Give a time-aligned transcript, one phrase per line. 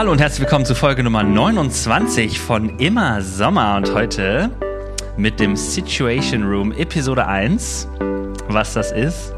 [0.00, 4.50] Hallo und herzlich willkommen zu Folge Nummer 29 von Immer Sommer und heute
[5.18, 7.86] mit dem Situation Room Episode 1.
[8.48, 9.34] Was das ist,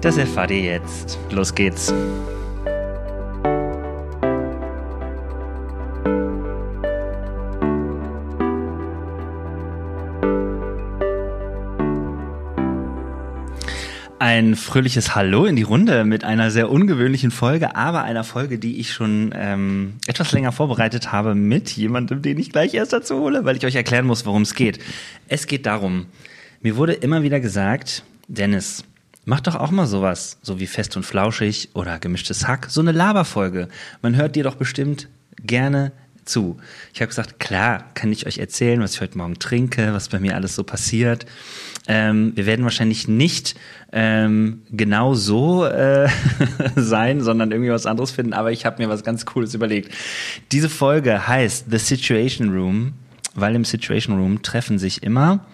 [0.00, 1.20] das erfahrt ihr jetzt.
[1.30, 1.94] Los geht's.
[14.40, 18.80] Ein fröhliches Hallo in die Runde mit einer sehr ungewöhnlichen Folge, aber einer Folge, die
[18.80, 23.44] ich schon ähm, etwas länger vorbereitet habe mit jemandem, den ich gleich erst dazu hole,
[23.44, 24.78] weil ich euch erklären muss, worum es geht.
[25.28, 26.06] Es geht darum,
[26.62, 28.84] mir wurde immer wieder gesagt, Dennis,
[29.26, 32.92] mach doch auch mal sowas, so wie fest und flauschig oder gemischtes Hack, so eine
[32.92, 33.68] Laberfolge.
[34.00, 35.08] Man hört dir doch bestimmt
[35.42, 35.92] gerne
[36.30, 36.56] zu.
[36.94, 40.20] Ich habe gesagt, klar, kann ich euch erzählen, was ich heute Morgen trinke, was bei
[40.20, 41.26] mir alles so passiert.
[41.88, 43.56] Ähm, wir werden wahrscheinlich nicht
[43.92, 46.08] ähm, genau so äh,
[46.76, 49.92] sein, sondern irgendwie was anderes finden, aber ich habe mir was ganz Cooles überlegt.
[50.52, 52.92] Diese Folge heißt The Situation Room,
[53.34, 55.46] weil im Situation Room treffen sich immer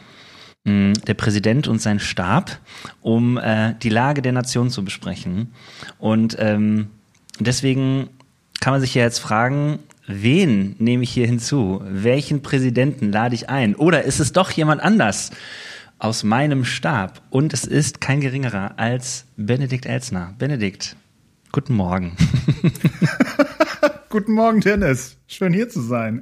[0.64, 2.58] mh, der Präsident und sein Stab,
[3.00, 5.55] um äh, die Lage der Nation zu besprechen.
[5.98, 6.88] Und ähm,
[7.40, 8.11] deswegen
[8.61, 11.82] kann man sich ja jetzt fragen, wen nehme ich hier hinzu?
[11.84, 13.74] Welchen Präsidenten lade ich ein?
[13.74, 15.30] Oder ist es doch jemand anders?
[15.98, 17.22] aus meinem Stab.
[17.30, 20.34] Und es ist kein geringerer als Benedikt Elsner.
[20.38, 20.96] Benedikt,
[21.52, 22.16] guten Morgen.
[24.10, 25.16] guten Morgen, Dennis.
[25.27, 26.20] Schön hier zu sein.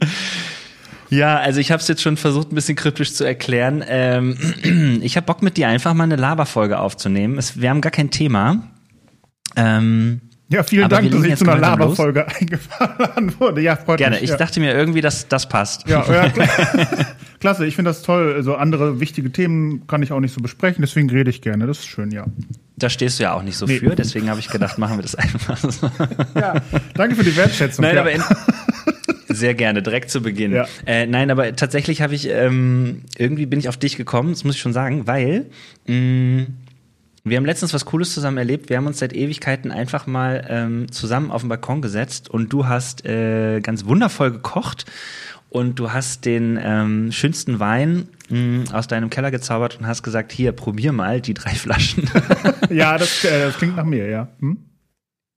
[1.10, 3.84] Ja, also ich habe es jetzt schon versucht, ein bisschen kryptisch zu erklären.
[3.86, 7.38] Ähm, ich habe Bock mit dir einfach mal eine Laberfolge aufzunehmen.
[7.38, 8.70] Es, wir haben gar kein Thema.
[9.56, 10.20] Ähm,
[10.54, 13.60] ja, vielen Dank, dass ich zu einer Laberfolge eingeladen wurde.
[13.60, 14.16] Ja, freut Gerne.
[14.16, 14.20] mich.
[14.20, 14.24] Gerne.
[14.24, 14.36] Ich ja.
[14.36, 15.88] dachte mir irgendwie, dass das passt.
[15.88, 16.32] Ja, ja
[17.40, 17.66] klasse.
[17.66, 18.34] Ich finde das toll.
[18.34, 21.66] Also andere wichtige Themen kann ich auch nicht so besprechen, deswegen rede ich gerne.
[21.66, 22.26] Das ist schön, ja.
[22.76, 23.78] Da stehst du ja auch nicht so nee.
[23.78, 25.56] für, deswegen habe ich gedacht, machen wir das einfach.
[25.58, 25.90] so.
[26.34, 26.54] ja,
[26.94, 27.84] danke für die Wertschätzung.
[27.84, 28.00] Nein, ja.
[28.00, 28.22] aber in,
[29.28, 30.52] sehr gerne, direkt zu Beginn.
[30.52, 30.66] Ja.
[30.86, 34.56] Äh, nein, aber tatsächlich habe ich ähm, irgendwie bin ich auf dich gekommen, das muss
[34.56, 35.46] ich schon sagen, weil
[35.86, 36.46] mh, mm,
[37.24, 38.68] wir haben letztens was Cooles zusammen erlebt.
[38.68, 42.66] Wir haben uns seit Ewigkeiten einfach mal ähm, zusammen auf den Balkon gesetzt und du
[42.66, 44.84] hast äh, ganz wundervoll gekocht
[45.48, 50.02] und du hast den ähm, schönsten Wein mh, mm, aus deinem Keller gezaubert und hast
[50.02, 52.10] gesagt, hier, probier mal die drei Flaschen.
[52.70, 54.28] ja, das, äh, das klingt nach mir, ja.
[54.40, 54.58] Hm?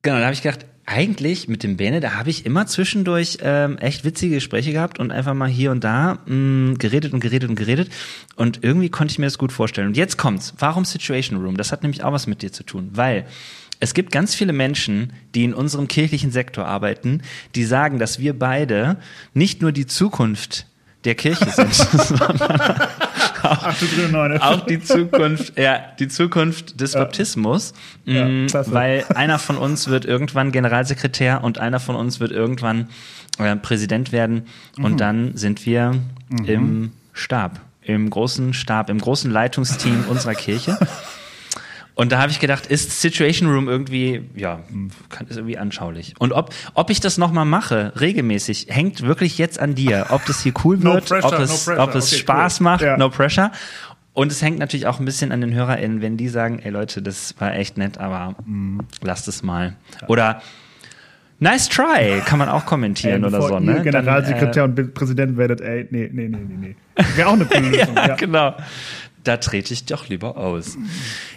[0.02, 3.78] Genau, da habe ich gedacht, eigentlich mit dem Bene, da habe ich immer zwischendurch ähm,
[3.78, 7.50] echt witzige Gespräche gehabt und einfach mal hier und da mh, mm, geredet und geredet
[7.50, 7.90] und geredet.
[8.38, 9.90] Und irgendwie konnte ich mir das gut vorstellen.
[9.90, 10.54] Und jetzt kommt's.
[10.58, 11.58] Warum Situation Room?
[11.58, 12.90] Das hat nämlich auch was mit dir zu tun.
[12.94, 13.28] Weil
[13.82, 17.22] es gibt ganz viele Menschen, die in unserem kirchlichen Sektor arbeiten,
[17.54, 18.98] die sagen, dass wir beide
[19.34, 20.68] nicht nur die Zukunft
[21.04, 21.74] der Kirche sind,
[22.08, 22.82] sondern
[23.44, 27.00] auch, auch, die Zukunft, ja, die Zukunft des ja.
[27.00, 27.74] Baptismus,
[28.06, 32.90] ja, mm, weil einer von uns wird irgendwann Generalsekretär und einer von uns wird irgendwann
[33.38, 34.98] äh, Präsident werden und mhm.
[34.98, 35.94] dann sind wir
[36.30, 36.46] mhm.
[36.46, 40.78] im Stab, im großen Stab, im großen Leitungsteam unserer Kirche.
[41.98, 44.60] Und da habe ich gedacht, ist Situation Room irgendwie, ja,
[45.28, 46.14] ist irgendwie anschaulich.
[46.20, 50.06] Und ob, ob ich das nochmal mache, regelmäßig, hängt wirklich jetzt an dir.
[50.10, 52.64] Ob das hier cool wird, no pressure, ob es, no ob es okay, Spaß cool.
[52.66, 52.98] macht, ja.
[52.98, 53.52] no pressure.
[54.14, 57.02] Und es hängt natürlich auch ein bisschen an den HörerInnen, wenn die sagen, ey Leute,
[57.02, 59.76] das war echt nett, aber mm, lasst es mal.
[60.06, 60.44] Oder
[61.40, 63.82] Nice try, kann man auch kommentieren ey, oder so, ne?
[63.82, 67.06] Generalsekretär Dann, äh, und Präsident werdet, ey, nee, nee, nee, nee, nee.
[67.16, 67.96] Wäre auch eine coole Lösung.
[67.96, 68.54] ja, ja, genau
[69.28, 70.78] da trete ich doch lieber aus.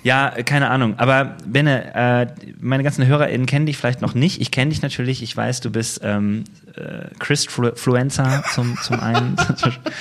[0.02, 0.94] Ja, keine Ahnung.
[0.98, 2.26] Aber Benne, äh,
[2.60, 4.40] meine ganzen HörerInnen kennen dich vielleicht noch nicht.
[4.40, 5.22] Ich kenne dich natürlich.
[5.22, 6.44] Ich weiß, du bist ähm,
[6.76, 9.36] äh, Christfluencer zum, zum einen.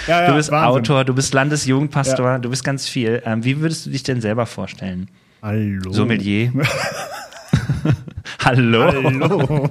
[0.07, 0.81] ja, ja, du bist Wahnsinn.
[0.81, 2.37] Autor, du bist Landesjugendpastor, ja.
[2.39, 3.21] du bist ganz viel.
[3.25, 5.09] Ähm, wie würdest du dich denn selber vorstellen?
[5.41, 5.91] Hallo.
[5.91, 6.51] Sommelier.
[8.43, 8.85] Hallo.
[8.85, 9.69] Hallo.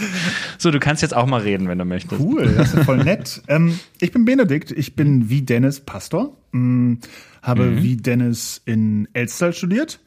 [0.62, 2.20] So, du kannst jetzt auch mal reden, wenn du möchtest.
[2.20, 3.42] Cool, das ist voll nett.
[3.48, 6.98] ähm, ich bin Benedikt, ich bin wie Dennis Pastor, mh,
[7.42, 7.82] habe mhm.
[7.82, 9.98] wie Dennis in Elstall studiert.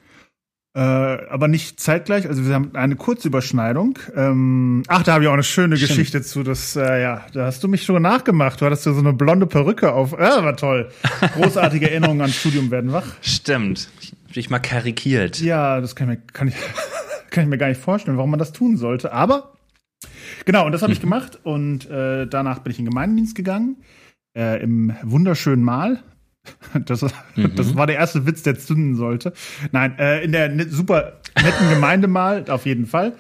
[0.74, 4.00] Äh, aber nicht zeitgleich, also wir haben eine Kurzüberschneidung.
[4.16, 5.90] Ähm, ach, da habe ich auch eine schöne Stimmt.
[5.90, 6.42] Geschichte zu.
[6.44, 8.62] Das, äh, ja, da hast du mich schon nachgemacht.
[8.62, 10.14] Du hattest ja so eine blonde Perücke auf.
[10.14, 10.90] Ja, war toll.
[11.34, 13.08] Großartige Erinnerungen ans Studium werden wach.
[13.20, 13.90] Stimmt.
[14.34, 15.42] Ich mal karikiert.
[15.42, 16.56] Ja, das kann ich, mir, kann ich,
[17.30, 19.12] kann ich mir gar nicht vorstellen, warum man das tun sollte.
[19.12, 19.55] Aber
[20.46, 21.04] Genau, und das habe ich mhm.
[21.04, 23.78] gemacht und äh, danach bin ich in den Gemeindienst gegangen,
[24.38, 26.04] äh, im wunderschönen Mal.
[26.86, 27.56] Das, mhm.
[27.56, 29.34] das war der erste Witz, der zünden sollte.
[29.72, 33.14] Nein, äh, in der ne, super netten Gemeinde mal, auf jeden Fall.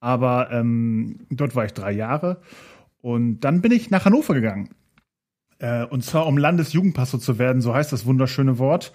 [0.00, 2.40] Aber ähm, dort war ich drei Jahre.
[3.02, 4.70] Und dann bin ich nach Hannover gegangen.
[5.58, 8.92] Äh, und zwar um Landesjugendpastor zu werden, so heißt das wunderschöne Wort.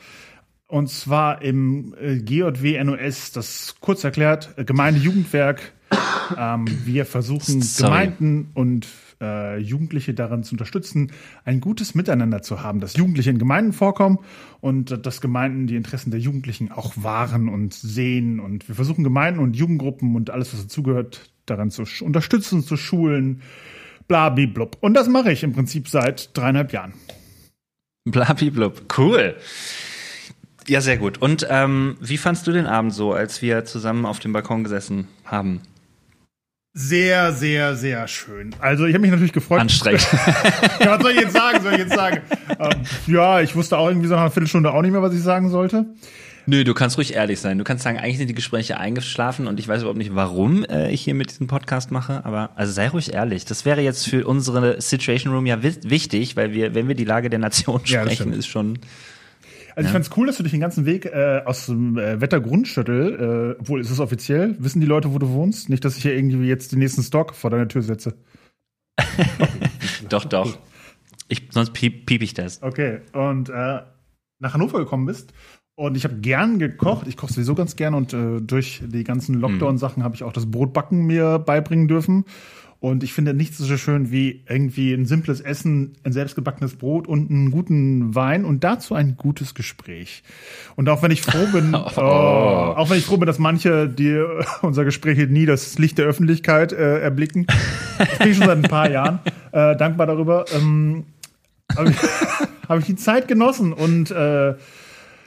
[0.68, 5.74] Und zwar im äh, GJW NOS, das kurz erklärt, äh, Gemeindejugendwerk.
[6.38, 7.92] Ähm, wir versuchen Sorry.
[7.92, 8.88] Gemeinden und
[9.22, 11.12] äh, Jugendliche daran zu unterstützen,
[11.44, 14.20] ein gutes Miteinander zu haben, dass Jugendliche in Gemeinden vorkommen
[14.60, 18.40] und äh, dass Gemeinden die Interessen der Jugendlichen auch wahren und sehen.
[18.40, 23.42] Und wir versuchen Gemeinden und Jugendgruppen und alles, was dazugehört, daran zu unterstützen, zu schulen,
[24.08, 24.78] blablablub.
[24.82, 26.94] Und das mache ich im Prinzip seit dreieinhalb Jahren.
[28.06, 28.84] Blabiblub.
[28.98, 29.36] Cool.
[30.68, 31.22] Ja, sehr gut.
[31.22, 35.08] Und ähm, wie fandst du den Abend so, als wir zusammen auf dem Balkon gesessen
[35.26, 35.62] haben?
[36.74, 38.54] Sehr, sehr, sehr schön.
[38.60, 39.62] Also ich habe mich natürlich gefreut.
[39.62, 40.06] Anstrengend.
[40.80, 41.64] ja, was soll ich jetzt sagen?
[41.64, 42.22] Soll ich jetzt sagen?
[42.60, 45.22] ähm, ja, ich wusste auch irgendwie so nach einer Viertelstunde auch nicht mehr, was ich
[45.22, 45.86] sagen sollte.
[46.48, 47.58] Nö, du kannst ruhig ehrlich sein.
[47.58, 50.92] Du kannst sagen, eigentlich sind die Gespräche eingeschlafen und ich weiß überhaupt nicht, warum äh,
[50.92, 53.46] ich hier mit diesem Podcast mache, aber also sei ruhig ehrlich.
[53.46, 57.06] Das wäre jetzt für unsere Situation Room ja wi wichtig, weil wir, wenn wir die
[57.06, 58.36] Lage der Nation Ja, sprechen, stimmt.
[58.36, 58.80] ist schon.
[59.75, 63.56] Also ich fand's cool, dass du dich den ganzen Weg äh, aus dem äh, Wettergrundschüttel,
[63.57, 65.69] äh, obwohl ist es offiziell, wissen die Leute, wo du wohnst?
[65.69, 68.16] Nicht, dass ich hier irgendwie jetzt den nächsten Stock vor deiner Tür setze.
[70.10, 70.57] Doch, doch.
[71.27, 72.62] Ich, sonst piep, piep ich das.
[72.62, 73.81] Okay, und äh,
[74.39, 75.33] nach Hannover gekommen bist.
[75.75, 77.07] Und ich habe gern gekocht.
[77.07, 80.50] Ich koche sowieso ganz gern und äh, durch die ganzen Lockdown-Sachen habe ich auch das
[80.50, 82.25] Brotbacken mir beibringen dürfen.
[82.80, 87.31] Und ich finde nichts so schön wie irgendwie ein simples Essen, ein selbstgebackenes Brot und
[87.31, 90.24] einen guten Wein und dazu ein gutes Gespräch.
[90.75, 91.80] Und auch wenn ich froh bin, oh.
[91.80, 94.24] auch wenn ich froh bin, dass manche, die
[94.62, 97.48] unser Gespräch nie das Licht der Öffentlichkeit äh, erblicken,
[97.98, 99.19] das bin ich schon seit ein paar Jahren
[99.51, 100.45] äh, dankbar darüber.
[100.54, 101.06] Ähm,
[101.75, 101.98] habe ich,
[102.69, 104.56] hab ich die Zeit genossen und äh,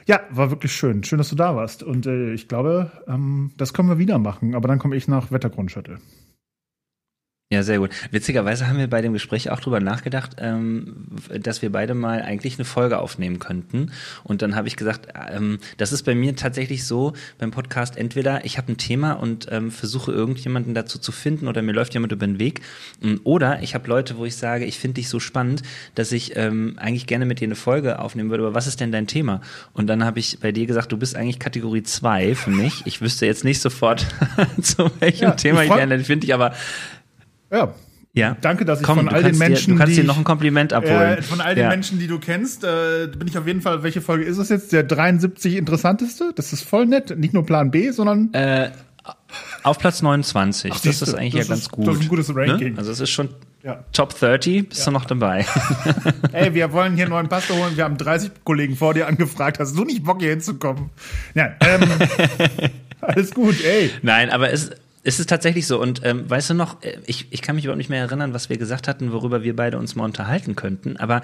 [0.05, 1.03] ja, war wirklich schön.
[1.03, 1.83] Schön, dass du da warst.
[1.83, 4.55] Und äh, ich glaube, ähm, das können wir wieder machen.
[4.55, 5.99] Aber dann komme ich nach Wettergrundschüttel.
[7.51, 7.89] Ja, sehr gut.
[8.11, 11.07] Witzigerweise haben wir bei dem Gespräch auch drüber nachgedacht, ähm,
[11.41, 13.91] dass wir beide mal eigentlich eine Folge aufnehmen könnten.
[14.23, 18.45] Und dann habe ich gesagt, ähm, das ist bei mir tatsächlich so beim Podcast, entweder
[18.45, 22.13] ich habe ein Thema und ähm, versuche irgendjemanden dazu zu finden oder mir läuft jemand
[22.13, 22.61] über den Weg.
[23.01, 25.63] Ähm, Oder ich habe Leute, wo ich sage, ich finde dich so spannend,
[25.95, 28.43] dass ich ähm, eigentlich gerne mit dir eine Folge aufnehmen würde.
[28.45, 29.41] Aber was ist denn dein Thema?
[29.73, 32.83] Und dann habe ich bei dir gesagt, du bist eigentlich Kategorie 2 für mich.
[32.85, 34.05] Ich wüsste jetzt nicht sofort,
[34.61, 36.53] zu welchem Ja, Thema ich gerne finde ich, aber
[37.51, 37.73] Ja.
[38.13, 38.37] ja.
[38.41, 40.73] Danke, dass ich Komm, von all den Menschen, dir, du kannst dir noch ein Kompliment
[40.73, 41.17] abholen.
[41.17, 41.69] äh, von all den ja.
[41.69, 43.83] Menschen, die du kennst, äh, bin ich auf jeden Fall.
[43.83, 44.71] Welche Folge ist es jetzt?
[44.71, 46.31] Der 73 interessanteste.
[46.35, 47.17] Das ist voll nett.
[47.17, 48.71] Nicht nur Plan B, sondern Äh,
[49.63, 50.71] auf Platz 29.
[50.71, 51.87] das siehste, ist eigentlich das ja ist- ganz gut.
[51.87, 52.73] das ist ein gutes Ranking.
[52.73, 52.77] Ne?
[52.79, 53.29] Also es ist schon
[53.63, 53.83] ja.
[53.91, 55.45] Top 30, bist du noch dabei.
[56.31, 57.75] Ey, wir wollen hier einen neuen Pastor holen.
[57.75, 59.59] Wir haben 30 Kollegen vor dir angefragt.
[59.59, 60.89] Hast du nicht Bock hier hinzukommen?
[61.35, 61.81] Ja, ähm,
[63.01, 63.61] alles gut.
[63.63, 64.69] Ey, Nein, aber es,
[65.03, 65.81] es ist tatsächlich so.
[65.81, 68.49] Und ähm, weißt du noch, äh, ich, ich kann mich überhaupt nicht mehr erinnern, was
[68.49, 70.97] wir gesagt hatten, worüber wir beide uns mal unterhalten könnten.
[70.97, 71.21] Aber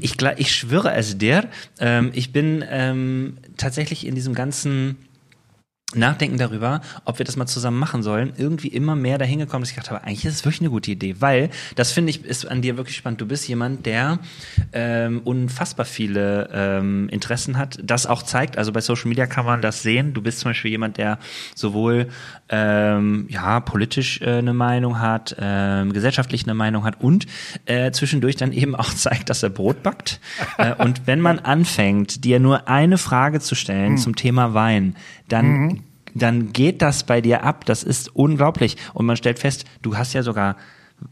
[0.00, 1.48] ich, ich schwöre es dir,
[1.78, 4.96] ähm, ich bin ähm, tatsächlich in diesem ganzen
[5.94, 9.70] Nachdenken darüber, ob wir das mal zusammen machen sollen, irgendwie immer mehr dahin gekommen, dass
[9.70, 12.46] ich gedacht habe, eigentlich ist es wirklich eine gute Idee, weil das finde ich ist
[12.46, 13.20] an dir wirklich spannend.
[13.20, 14.18] Du bist jemand, der
[14.72, 18.58] ähm, unfassbar viele ähm, Interessen hat, das auch zeigt.
[18.58, 20.14] Also bei Social Media kann man das sehen.
[20.14, 21.18] Du bist zum Beispiel jemand, der
[21.54, 22.08] sowohl
[22.48, 27.26] ähm, ja politisch äh, eine Meinung hat, ähm, gesellschaftlich eine Meinung hat und
[27.66, 30.20] äh, zwischendurch dann eben auch zeigt, dass er Brot backt.
[30.58, 34.96] äh, und wenn man anfängt, dir nur eine Frage zu stellen zum Thema Wein,
[35.28, 35.83] dann
[36.14, 37.64] dann geht das bei dir ab.
[37.64, 38.76] Das ist unglaublich.
[38.94, 40.56] Und man stellt fest, du hast ja sogar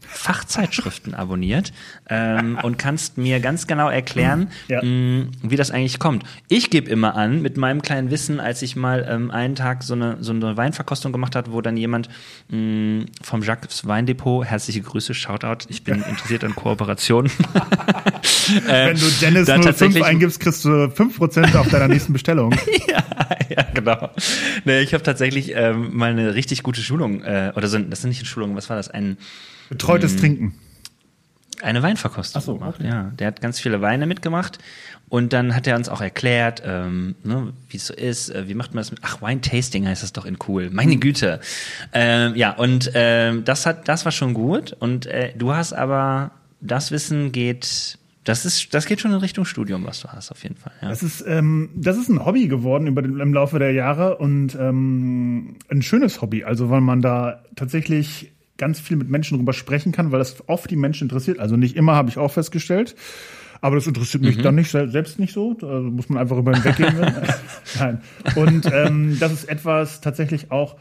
[0.07, 1.71] Fachzeitschriften abonniert
[2.09, 4.83] ähm, und kannst mir ganz genau erklären, Ja.
[4.83, 6.23] mh, wie das eigentlich kommt.
[6.49, 9.93] Ich gebe immer an, mit meinem kleinen Wissen, als ich mal ähm, einen Tag so
[9.93, 12.09] eine, so eine Weinverkostung gemacht hat, wo dann jemand
[12.49, 17.31] mh, vom Jacques Weindepot, herzliche Grüße, Shoutout, ich bin interessiert an Kooperationen.
[18.65, 22.51] wenn du Dennis da 05 tatsächlich- eingibst, kriegst du 5% auf deiner nächsten Bestellung.
[22.87, 23.03] ja,
[23.49, 24.09] ja, genau.
[24.65, 28.09] Nee, ich habe tatsächlich ähm, mal eine richtig gute Schulung, äh, oder so, das sind
[28.09, 28.89] nicht eine Schulung, was war das?
[28.89, 29.17] Ein,
[29.69, 30.53] Betreutes Trinken.
[31.61, 32.75] eine Weinverkostung Ach so, gemacht.
[32.79, 32.87] okay.
[32.89, 34.59] Ja, der hat ganz viele Weine mitgemacht
[35.09, 38.53] und dann hat er uns auch erklärt, ähm, ne, wie es so ist, äh, wie
[38.55, 41.39] macht man das mit, ach, Wine Tasting heißt das doch in cool, meine Güte.
[41.93, 46.31] Ähm, ja, und ähm, das hat, das war schon gut und äh, du hast aber,
[46.61, 50.43] das Wissen geht, das ist, das geht schon in Richtung Studium, was du hast, auf
[50.43, 50.71] jeden Fall.
[50.81, 50.89] Ja.
[50.89, 54.55] Das ist, ähm, das ist ein Hobby geworden über den, im Laufe der Jahre und
[54.55, 56.43] ähm, ein schönes Hobby.
[56.45, 60.69] Also weil man da tatsächlich ganz viel mit Menschen drüber sprechen kann, weil das oft
[60.69, 61.39] die Menschen interessiert.
[61.39, 62.95] Also nicht immer, habe ich auch festgestellt.
[63.61, 65.53] Aber das interessiert mich dann nicht sel- selbst nicht so.
[65.53, 66.95] Da muss man einfach über hinweggehen.
[67.79, 68.01] Nein.
[68.35, 70.75] Und ähm, das ist etwas tatsächlich auch,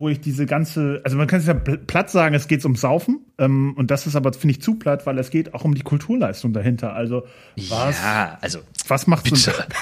[0.00, 2.80] wo ich diese ganze, also man kann es ja pl- platt sagen, es geht ums
[2.80, 3.20] Saufen.
[3.38, 5.82] Ähm, und das ist aber, finde ich, zu platt, weil es geht auch um die
[5.82, 6.94] Kulturleistung dahinter.
[6.94, 7.22] Also
[7.68, 9.64] was, ja, also was macht so Bitte.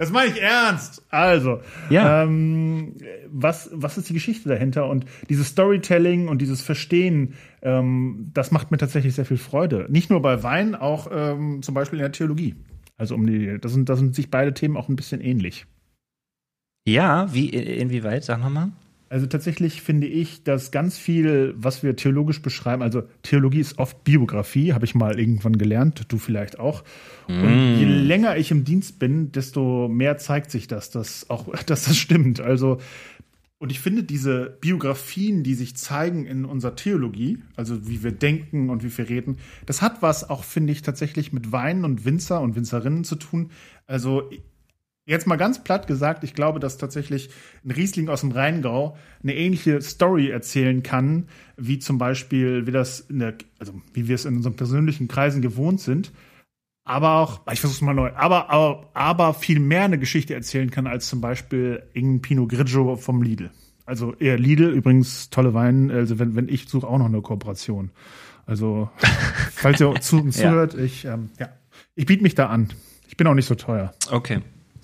[0.00, 1.04] Das meine ich ernst.
[1.10, 2.22] Also, ja.
[2.22, 2.94] ähm,
[3.28, 4.88] was, was ist die Geschichte dahinter?
[4.88, 9.84] Und dieses Storytelling und dieses Verstehen, ähm, das macht mir tatsächlich sehr viel Freude.
[9.90, 12.56] Nicht nur bei Wein, auch ähm, zum Beispiel in der Theologie.
[12.96, 15.66] Also um die, da sind, da sind sich beide Themen auch ein bisschen ähnlich.
[16.88, 18.72] Ja, wie inwieweit, sag nochmal?
[19.10, 24.04] Also tatsächlich finde ich, dass ganz viel, was wir theologisch beschreiben, also Theologie ist oft
[24.04, 26.84] Biografie, habe ich mal irgendwann gelernt, du vielleicht auch.
[27.26, 27.42] Mm.
[27.42, 31.86] Und je länger ich im Dienst bin, desto mehr zeigt sich das, dass auch, dass
[31.86, 32.40] das stimmt.
[32.40, 32.78] Also
[33.58, 38.70] und ich finde diese Biografien, die sich zeigen in unserer Theologie, also wie wir denken
[38.70, 39.36] und wie wir reden,
[39.66, 43.50] das hat was auch, finde ich, tatsächlich mit Weinen und Winzer und Winzerinnen zu tun.
[43.86, 44.30] Also
[45.10, 47.30] Jetzt mal ganz platt gesagt, ich glaube, dass tatsächlich
[47.64, 51.26] ein Riesling aus dem Rheingau eine ähnliche Story erzählen kann,
[51.56, 55.42] wie zum Beispiel, wie das in der, also wie wir es in unseren persönlichen Kreisen
[55.42, 56.12] gewohnt sind.
[56.84, 60.86] Aber auch, ich versuch's mal neu, aber, aber, aber viel mehr eine Geschichte erzählen kann
[60.86, 63.50] als zum Beispiel irgendein Pinot Grigio vom Lidl.
[63.86, 67.90] Also eher Lidl, übrigens tolle Wein, also wenn, wenn ich suche auch noch eine Kooperation.
[68.46, 68.88] Also,
[69.50, 71.48] falls ihr zu uns zuhört, ich, ähm, ja,
[71.96, 72.72] ich biete mich da an.
[73.08, 73.92] Ich bin auch nicht so teuer.
[74.12, 74.40] Okay.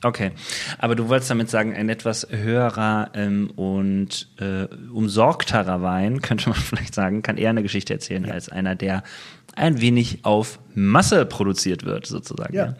[0.06, 0.30] Okay,
[0.78, 6.58] aber du wolltest damit sagen, ein etwas höherer ähm, und äh, umsorgterer Wein, könnte man
[6.58, 8.32] vielleicht sagen, kann eher eine Geschichte erzählen ja.
[8.32, 9.02] als einer, der
[9.56, 12.54] ein wenig auf Masse produziert wird, sozusagen.
[12.54, 12.76] Ja, ja.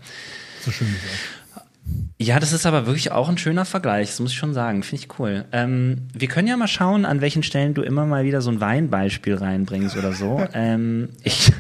[0.61, 1.15] so schön gesagt.
[2.19, 4.83] Ja, das ist aber wirklich auch ein schöner Vergleich, das muss ich schon sagen.
[4.83, 5.45] Finde ich cool.
[5.53, 8.61] Ähm, wir können ja mal schauen, an welchen Stellen du immer mal wieder so ein
[8.61, 10.43] Weinbeispiel reinbringst oder so.
[10.55, 11.53] ähm, ich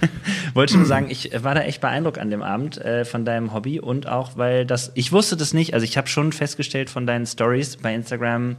[0.54, 3.78] wollte schon sagen, ich war da echt beeindruckt an dem Abend äh, von deinem Hobby
[3.78, 7.24] und auch, weil das, ich wusste das nicht, also ich habe schon festgestellt von deinen
[7.24, 8.56] Stories bei Instagram,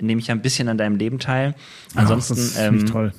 [0.00, 1.54] nehme ich ja ein bisschen an deinem Leben teil.
[1.96, 2.36] Ansonsten.
[2.36, 3.12] Ja, das ist ähm, toll.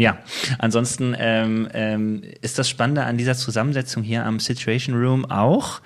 [0.00, 0.18] Ja,
[0.60, 5.80] ansonsten ähm, ähm, ist das Spannende an dieser Zusammensetzung hier am Situation Room auch,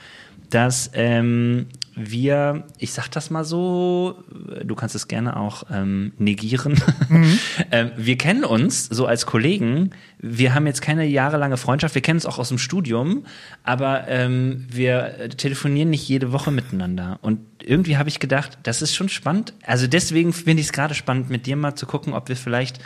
[0.55, 4.23] dass ähm, wir, ich sag das mal so,
[4.65, 6.81] du kannst es gerne auch ähm, negieren.
[7.09, 7.39] Mhm.
[7.71, 9.91] ähm, wir kennen uns so als Kollegen.
[10.19, 11.95] Wir haben jetzt keine jahrelange Freundschaft.
[11.95, 13.25] Wir kennen uns auch aus dem Studium,
[13.63, 17.19] aber ähm, wir telefonieren nicht jede Woche miteinander.
[17.23, 19.55] Und irgendwie habe ich gedacht, das ist schon spannend.
[19.65, 22.79] Also deswegen finde ich es gerade spannend, mit dir mal zu gucken, ob wir vielleicht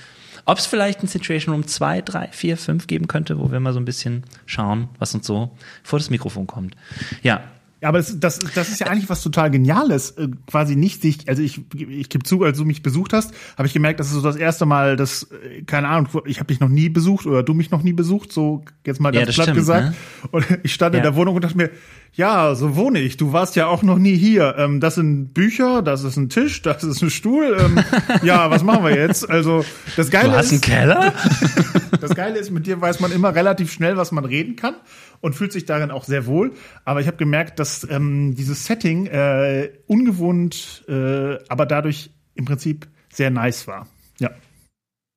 [0.49, 3.73] ob es vielleicht ein Situation Room 2, 3, 4, 5 geben könnte, wo wir mal
[3.73, 5.50] so ein bisschen schauen, was uns so
[5.82, 6.76] vor das Mikrofon kommt.
[7.25, 7.42] Ja,
[7.83, 10.12] aber das, das, das ist ja eigentlich was total Geniales.
[10.12, 13.66] Äh, quasi nicht sich, also ich, ich gebe zu, als du mich besucht hast, habe
[13.66, 16.61] ich gemerkt, das ist so das erste Mal, dass, äh, keine Ahnung, ich habe dich
[16.61, 19.45] noch nie besucht oder du mich noch nie besucht, so jetzt mal ganz ja, platt
[19.45, 19.88] stimmt, gesagt.
[19.88, 19.95] Ne?
[20.30, 20.99] Und ich stand ja.
[20.99, 21.71] in der Wohnung und dachte mir,
[22.14, 23.18] ja, so wohne ich.
[23.18, 24.54] Du warst ja auch noch nie hier.
[24.56, 27.59] Ähm, das sind Bücher, das ist ein Tisch, das ist ein Stuhl.
[27.61, 27.85] Ähm,
[28.23, 29.28] ja, was machen wir jetzt?
[29.28, 29.66] Also
[29.97, 31.12] das Geile du hast ist, einen Keller.
[32.00, 34.76] das Geile ist, mit dir weiß man immer relativ schnell, was man reden kann
[35.20, 36.52] und fühlt sich darin auch sehr wohl.
[36.85, 42.87] Aber ich habe gemerkt, dass ähm, dieses Setting äh, ungewohnt, äh, aber dadurch im Prinzip
[43.12, 43.88] sehr nice war.
[44.20, 44.30] Ja.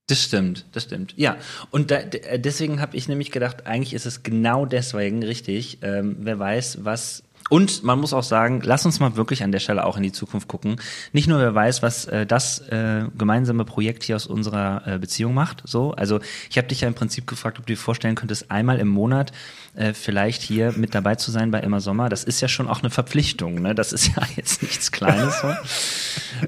[0.08, 1.14] Das stimmt, das stimmt.
[1.18, 1.38] Ja,
[1.70, 5.80] und da, deswegen habe ich nämlich gedacht, eigentlich ist es genau deswegen richtig.
[5.84, 9.60] Ähm, wer weiß, was und man muss auch sagen, lass uns mal wirklich an der
[9.60, 10.78] Stelle auch in die Zukunft gucken.
[11.12, 15.34] Nicht nur wer weiß, was äh, das äh, gemeinsame Projekt hier aus unserer äh, Beziehung
[15.34, 15.64] macht.
[15.66, 18.80] So, also ich habe dich ja im Prinzip gefragt, ob du dir vorstellen könntest, einmal
[18.80, 19.32] im Monat
[19.76, 22.10] äh, vielleicht hier mit dabei zu sein bei Immer Sommer.
[22.10, 23.62] Das ist ja schon auch eine Verpflichtung.
[23.62, 23.74] Ne?
[23.74, 25.40] Das ist ja jetzt nichts Kleines.
[25.42, 25.54] So.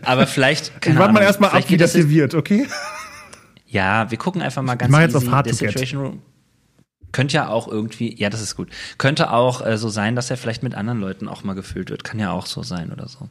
[0.04, 0.82] Aber vielleicht.
[0.82, 2.68] Keine Warten wir erstmal ab, wie das hier wird, okay?
[3.68, 5.28] Ja, wir gucken einfach mal ganz ich mach jetzt easy.
[5.28, 6.22] Auf Hard der Situation Room.
[7.12, 8.70] Könnte ja auch irgendwie, ja, das ist gut.
[8.98, 12.04] Könnte auch äh, so sein, dass er vielleicht mit anderen Leuten auch mal gefüllt wird.
[12.04, 13.30] Kann ja auch so sein oder so.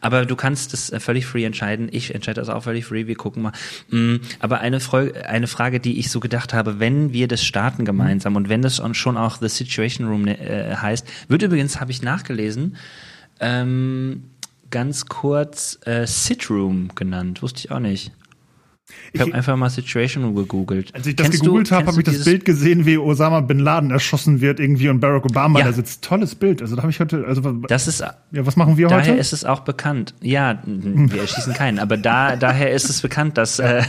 [0.00, 1.88] Aber du kannst es äh, völlig free entscheiden.
[1.92, 3.06] Ich entscheide das auch völlig free.
[3.06, 3.52] Wir gucken mal.
[3.90, 7.84] Mm, aber eine, Frage, eine Frage, die ich so gedacht habe, wenn wir das starten
[7.84, 12.02] gemeinsam und wenn das schon auch The Situation Room äh, heißt, wird übrigens, habe ich
[12.02, 12.76] nachgelesen,
[13.40, 14.24] ähm,
[14.70, 17.42] ganz kurz äh, Sit Room genannt.
[17.42, 18.12] Wusste ich auch nicht.
[19.12, 20.94] Ich habe einfach mal Situation gegoogelt.
[20.94, 23.90] Als ich das kennst gegoogelt habe, habe ich das Bild gesehen, wie Osama bin Laden
[23.90, 25.66] erschossen wird irgendwie und Barack Obama ja.
[25.66, 26.02] da sitzt.
[26.02, 26.62] Tolles Bild.
[26.62, 29.08] Also da habe ich heute, also das ist ja, was machen wir daher heute?
[29.10, 30.14] Daher ist es auch bekannt.
[30.20, 33.82] Ja, wir erschießen keinen, aber da daher ist es bekannt, dass äh,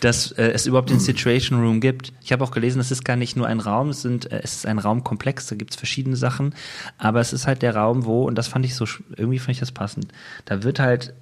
[0.00, 2.12] dass äh, es überhaupt den Situation Room gibt.
[2.22, 4.56] Ich habe auch gelesen, es ist gar nicht nur ein Raum, es sind äh, es
[4.56, 6.54] ist ein Raumkomplex, da gibt's verschiedene Sachen,
[6.98, 9.60] aber es ist halt der Raum, wo und das fand ich so irgendwie fand ich
[9.60, 10.08] das passend.
[10.44, 11.14] Da wird halt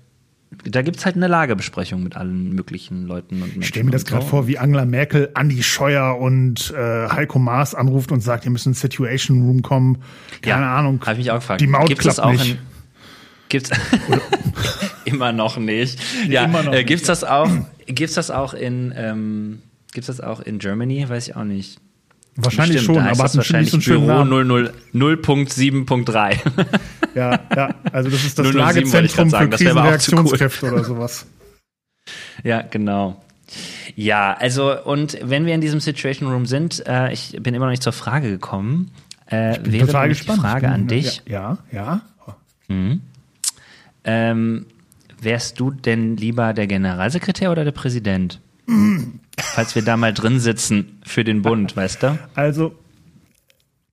[0.51, 3.63] da gibt's halt eine Lagebesprechung mit allen möglichen Leuten und Menschen.
[3.63, 4.29] Ich stelle mir das gerade so.
[4.29, 8.67] vor, wie Angela Merkel Andi Scheuer und äh, Heiko Maas anruft und sagt, ihr müsst
[8.67, 10.03] in Situation Room kommen.
[10.43, 11.01] Keine ja, Ahnung.
[11.03, 11.61] Habe ich mich auch gefragt.
[11.61, 12.51] Die Maut gibt's klappt auch nicht.
[12.51, 12.59] In,
[13.49, 13.71] gibt's
[15.05, 16.01] immer noch nicht.
[16.29, 17.49] Ja, immer noch äh, gibt's nicht, das auch?
[17.87, 21.09] Gibt's das auch in ähm, gibt's das auch in Germany?
[21.09, 21.81] Weiß ich auch nicht.
[22.37, 24.47] Wahrscheinlich Stimmt, schon, aber hat wahrscheinlich einen schönen Büro Namen.
[24.49, 26.39] 00 0.7.3.
[27.15, 28.57] Ja, ja, also das ist das 007
[28.93, 29.73] wollte ich grad Lagezentrum sagen, für zu cool.
[29.75, 31.27] Krisenreaktionskräfte oder sowas.
[32.45, 33.23] Ja, genau.
[33.97, 37.71] Ja, also und wenn wir in diesem Situation Room sind, äh, ich bin immer noch
[37.73, 38.93] nicht zur Frage gekommen,
[39.27, 40.39] äh, Bin wäre total gespannt.
[40.39, 41.23] die Frage Ich bin- an dich.
[41.29, 42.01] Ja, ja.
[44.05, 44.67] Ähm,
[45.21, 48.41] wärst du denn lieber der Generalsekretär oder der Präsident?
[49.39, 52.19] Falls wir da mal drin sitzen für den Bund, weißt du?
[52.35, 52.75] Also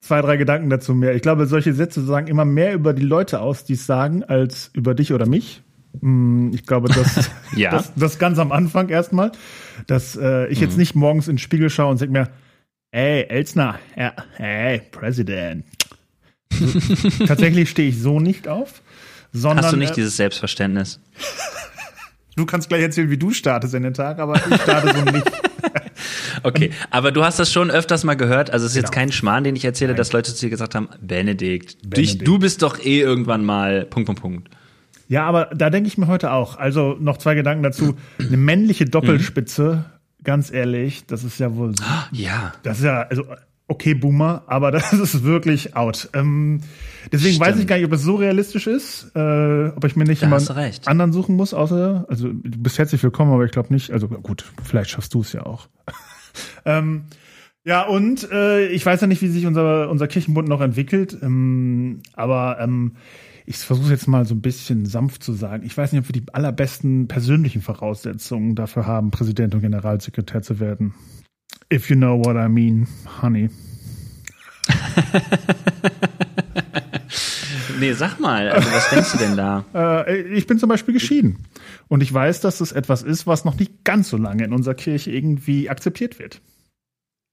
[0.02, 1.16] zwei, drei Gedanken dazu mehr.
[1.16, 4.70] Ich glaube, solche Sätze sagen immer mehr über die Leute aus, die es sagen, als
[4.74, 5.62] über dich oder mich.
[6.02, 7.72] Hm, Ich glaube, das, Ja.
[7.72, 9.32] das, das ganz am Anfang erstmal,
[9.88, 10.66] dass äh, ich Mhm.
[10.66, 12.30] jetzt nicht morgens in den Spiegel schaue und sage mir,
[12.92, 15.66] ey, Elsner, ja, hey, President.
[17.28, 18.82] Tatsächlich stehe ich so nicht auf,
[19.34, 21.00] sondern Hast du nicht äh, dieses Selbstverständnis?
[22.38, 25.30] Du kannst gleich erzählen, wie du startest in den Tag, aber ich starte so nicht.
[26.44, 28.52] Okay, aber du hast das schon öfters mal gehört.
[28.52, 29.00] Also es ist jetzt Genau.
[29.02, 32.62] kein Schmarrn, den ich erzähle, dass Leute zu dir gesagt haben, Benedikt, Dich, du bist
[32.62, 34.50] doch eh irgendwann mal Punkt, Punkt, Punkt.
[35.10, 36.58] Ja, aber da denke ich mir heute auch.
[36.58, 37.96] Also noch zwei Gedanken dazu.
[38.20, 39.86] Eine männliche Doppelspitze,
[40.24, 41.84] ganz ehrlich, das ist ja wohl so.
[42.12, 42.54] Ja.
[42.62, 43.26] Das ist ja, also,
[43.68, 46.10] okay, Boomer, aber das ist wirklich out.
[46.14, 46.62] Ähm,
[47.12, 47.50] deswegen Stimmt.
[47.50, 50.28] weiß ich gar nicht, ob es so realistisch ist, äh, ob ich mir nicht Da
[50.28, 53.92] jemand anderen suchen muss, außer, also du bist herzlich willkommen, aber ich glaube nicht.
[53.92, 55.68] Also gut, vielleicht schaffst du es ja auch.
[56.66, 57.04] ähm,
[57.64, 62.00] ja, und äh, ich weiß ja nicht, wie sich unser, unser Kirchenbund noch entwickelt, ähm,
[62.14, 62.94] aber ähm,
[63.46, 65.66] ich versuche jetzt mal so ein bisschen sanft zu sagen.
[65.66, 70.60] Ich weiß nicht, ob wir die allerbesten persönlichen Voraussetzungen dafür haben, Präsident und Generalsekretär zu
[70.60, 70.94] werden.
[71.72, 72.88] If you know what I mean,
[73.22, 73.50] honey.
[77.80, 79.64] Nee, sag mal, also was denkst du denn da?
[80.08, 81.38] Äh, ich bin zum Beispiel geschieden.
[81.88, 84.74] Und ich weiß, dass das etwas ist, was noch nicht ganz so lange in unserer
[84.74, 86.42] Kirche irgendwie akzeptiert wird.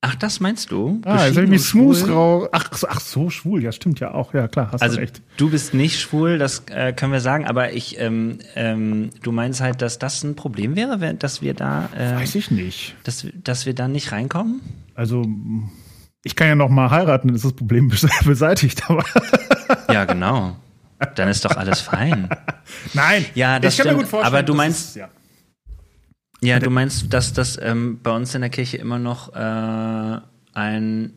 [0.07, 1.01] Ach, das meinst du?
[1.07, 2.13] Ah, jetzt habe ich mich smooth schwul?
[2.13, 2.49] rau.
[2.53, 4.35] Ach, so- ach so, schwul, ja, stimmt ja auch.
[4.35, 5.23] Ja, klar, hast Also du recht.
[5.39, 9.62] du bist nicht schwul, das äh, können wir sagen, aber ich, ähm, ähm, du meinst
[9.62, 12.95] halt, dass das ein Problem wäre, wenn, dass wir da, äh, Weiß ich nicht.
[13.05, 14.61] dass, dass wir da nicht reinkommen?
[14.95, 15.25] Also,
[16.23, 18.83] ich kann ja noch mal heiraten, dann ist das Problem bes- beseitigt.
[18.90, 19.05] Aber
[19.90, 20.57] Ja, genau.
[21.17, 22.29] Dann ist doch alles fein.
[22.93, 24.03] nein, Ja, das ich kann mir stimmt.
[24.05, 24.35] gut vorstellen.
[24.35, 25.09] Aber du meinst- es- ja.
[26.40, 30.20] Ja, du meinst, dass das ähm, bei uns in der Kirche immer noch äh,
[30.53, 31.12] ein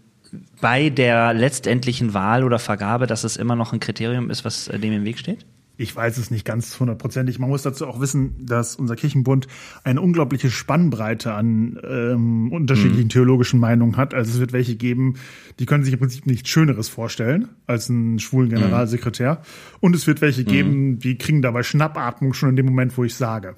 [0.62, 4.80] bei der letztendlichen Wahl oder Vergabe, dass es immer noch ein Kriterium ist, was äh,
[4.80, 5.46] dem im Weg steht?
[5.80, 7.38] Ich weiß es nicht ganz hundertprozentig.
[7.38, 9.48] Man muss dazu auch wissen, dass unser Kirchenbund
[9.84, 14.16] eine unglaubliche Spannbreite an ähm, unterschiedlichen theologischen Meinungen hat.
[14.16, 15.18] Also es wird welche geben,
[15.60, 19.44] die können sich im Prinzip nichts Schöneres vorstellen als einen schwulen Generalsekretär.
[19.80, 23.14] Und es wird welche geben, die kriegen dabei Schnappatmung schon in dem Moment, wo ich
[23.14, 23.56] sage.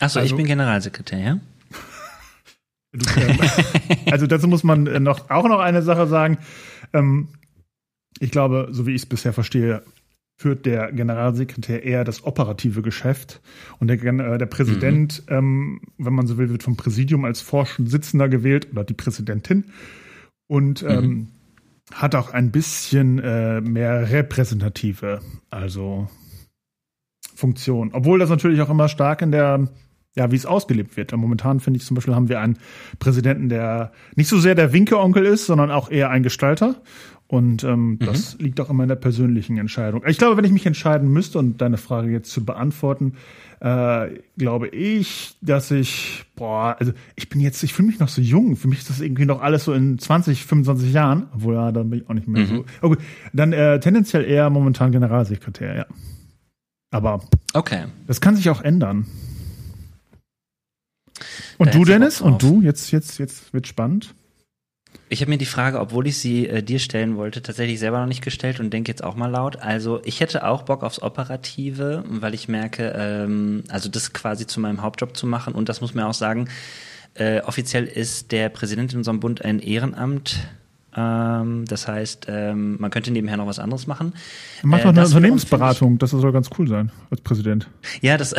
[0.00, 1.40] Achso, ich Also- bin Generalsekretär, ja?
[2.92, 3.38] Ähm,
[4.10, 6.38] also dazu muss man äh, noch auch noch eine Sache sagen.
[6.92, 7.28] Ähm,
[8.20, 9.82] ich glaube, so wie ich es bisher verstehe,
[10.38, 13.40] führt der Generalsekretär eher das operative Geschäft
[13.78, 18.28] und der, äh, der Präsident, ähm, wenn man so will, wird vom Präsidium als Vorsitzender
[18.28, 19.64] gewählt oder die Präsidentin
[20.46, 21.28] und ähm,
[21.92, 26.08] hat auch ein bisschen äh, mehr repräsentative, also
[27.34, 27.90] Funktion.
[27.92, 29.68] Obwohl das natürlich auch immer stark in der
[30.16, 31.12] ja, wie es ausgelebt wird.
[31.16, 32.58] Momentan finde ich zum Beispiel haben wir einen
[32.98, 36.76] Präsidenten, der nicht so sehr der Winkeonkel ist, sondern auch eher ein Gestalter.
[37.28, 40.04] Und ähm, das liegt auch immer in der persönlichen Entscheidung.
[40.06, 43.14] Ich glaube, wenn ich mich entscheiden müsste, und deine Frage jetzt zu beantworten,
[43.58, 48.22] äh, glaube ich, dass ich, boah, also ich bin jetzt, ich fühle mich noch so
[48.22, 48.54] jung.
[48.54, 51.26] Für mich ist das irgendwie noch alles so in 20, 25 Jahren.
[51.34, 52.64] Obwohl, ja, dann bin ich auch nicht mehr so.
[52.80, 52.98] Okay,
[53.32, 55.86] dann äh, tendenziell eher momentan Generalsekretär, ja.
[56.92, 57.20] Aber
[57.54, 57.86] Okay.
[58.06, 59.04] das kann sich auch ändern.
[61.58, 62.20] Und du, Dennis?
[62.20, 62.60] Und du?
[62.62, 64.14] Jetzt, jetzt, jetzt wird spannend.
[65.08, 68.06] Ich habe mir die Frage, obwohl ich sie äh, dir stellen wollte, tatsächlich selber noch
[68.06, 69.56] nicht gestellt und denke jetzt auch mal laut.
[69.56, 74.58] Also ich hätte auch Bock aufs Operative, weil ich merke, ähm, also das quasi zu
[74.58, 75.54] meinem Hauptjob zu machen.
[75.54, 76.48] Und das muss man auch sagen,
[77.14, 80.48] äh, offiziell ist der Präsident in unserem Bund ein Ehrenamt.
[80.96, 84.14] Ähm, das heißt, ähm, man könnte nebenher noch was anderes machen.
[84.62, 85.98] Mach Äh, doch eine das wiederum Unternehmensberatung.
[85.98, 87.68] Das soll ganz cool sein als Präsident.
[88.00, 88.34] Ja, das,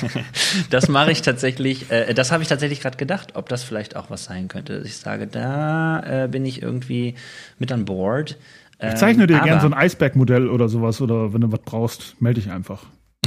[0.70, 4.10] das mache ich tatsächlich, äh, das habe ich tatsächlich gerade gedacht, ob das vielleicht auch
[4.10, 4.82] was sein könnte.
[4.84, 7.14] Ich sage, da äh, bin ich irgendwie
[7.58, 8.36] mit an Board.
[8.78, 11.00] Ähm, Ich zeichne dir aber, gern so ein Eisbergmodell oder sowas.
[11.00, 12.84] Oder wenn du was brauchst, melde dich einfach.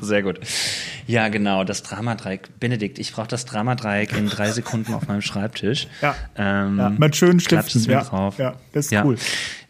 [0.00, 0.40] Sehr gut.
[1.06, 2.58] Ja, genau, das Dramadreieck.
[2.60, 5.86] Benedikt, ich brauche das Dramadreieck in drei Sekunden auf meinem Schreibtisch.
[6.02, 6.14] Ja.
[6.36, 7.82] Ähm, Ja, mit schönen Stiften.
[7.84, 8.38] Ja, drauf.
[8.38, 9.04] ja, das ist Ja.
[9.04, 9.16] cool.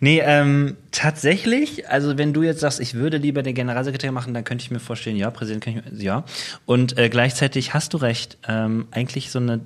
[0.01, 4.45] Nee, ähm, tatsächlich, also wenn du jetzt sagst, ich würde lieber den Generalsekretär machen, dann
[4.45, 6.25] könnte ich mir vorstellen, ja, Präsident kann ich, ja.
[6.67, 9.59] Und äh, gleichzeitig hast du recht, ähm, eigentlich so eine äh,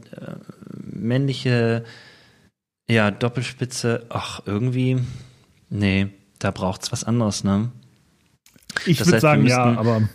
[0.84, 1.84] männliche
[2.88, 4.98] Ja, Doppelspitze, ach, irgendwie,
[5.70, 7.70] nee, da braucht's was anderes, ne?
[8.86, 10.08] Ich Das würde sagen, ja, aber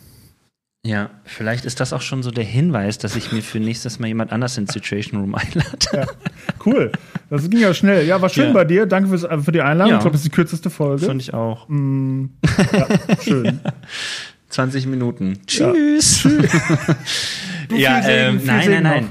[0.85, 4.07] Ja, vielleicht ist das auch schon so der Hinweis, dass ich mir für nächstes Mal
[4.07, 6.07] jemand anders ins Situation Room einlade.
[6.65, 6.91] cool.
[7.29, 8.05] Das ging ja schnell.
[8.05, 8.53] Ja, war schön Ja.
[8.53, 8.85] bei dir.
[8.85, 9.91] Danke fürs, äh, für die Einladung.
[9.91, 9.97] Ja.
[9.97, 11.05] Ich glaube, das ist die kürzeste Folge.
[11.05, 11.67] Fand ich auch.
[11.67, 13.59] Schön.
[14.49, 15.39] 20 Minuten.
[15.45, 16.23] Tschüss.
[17.75, 19.09] ja, viel Segen, ähm, nein, Segen nein,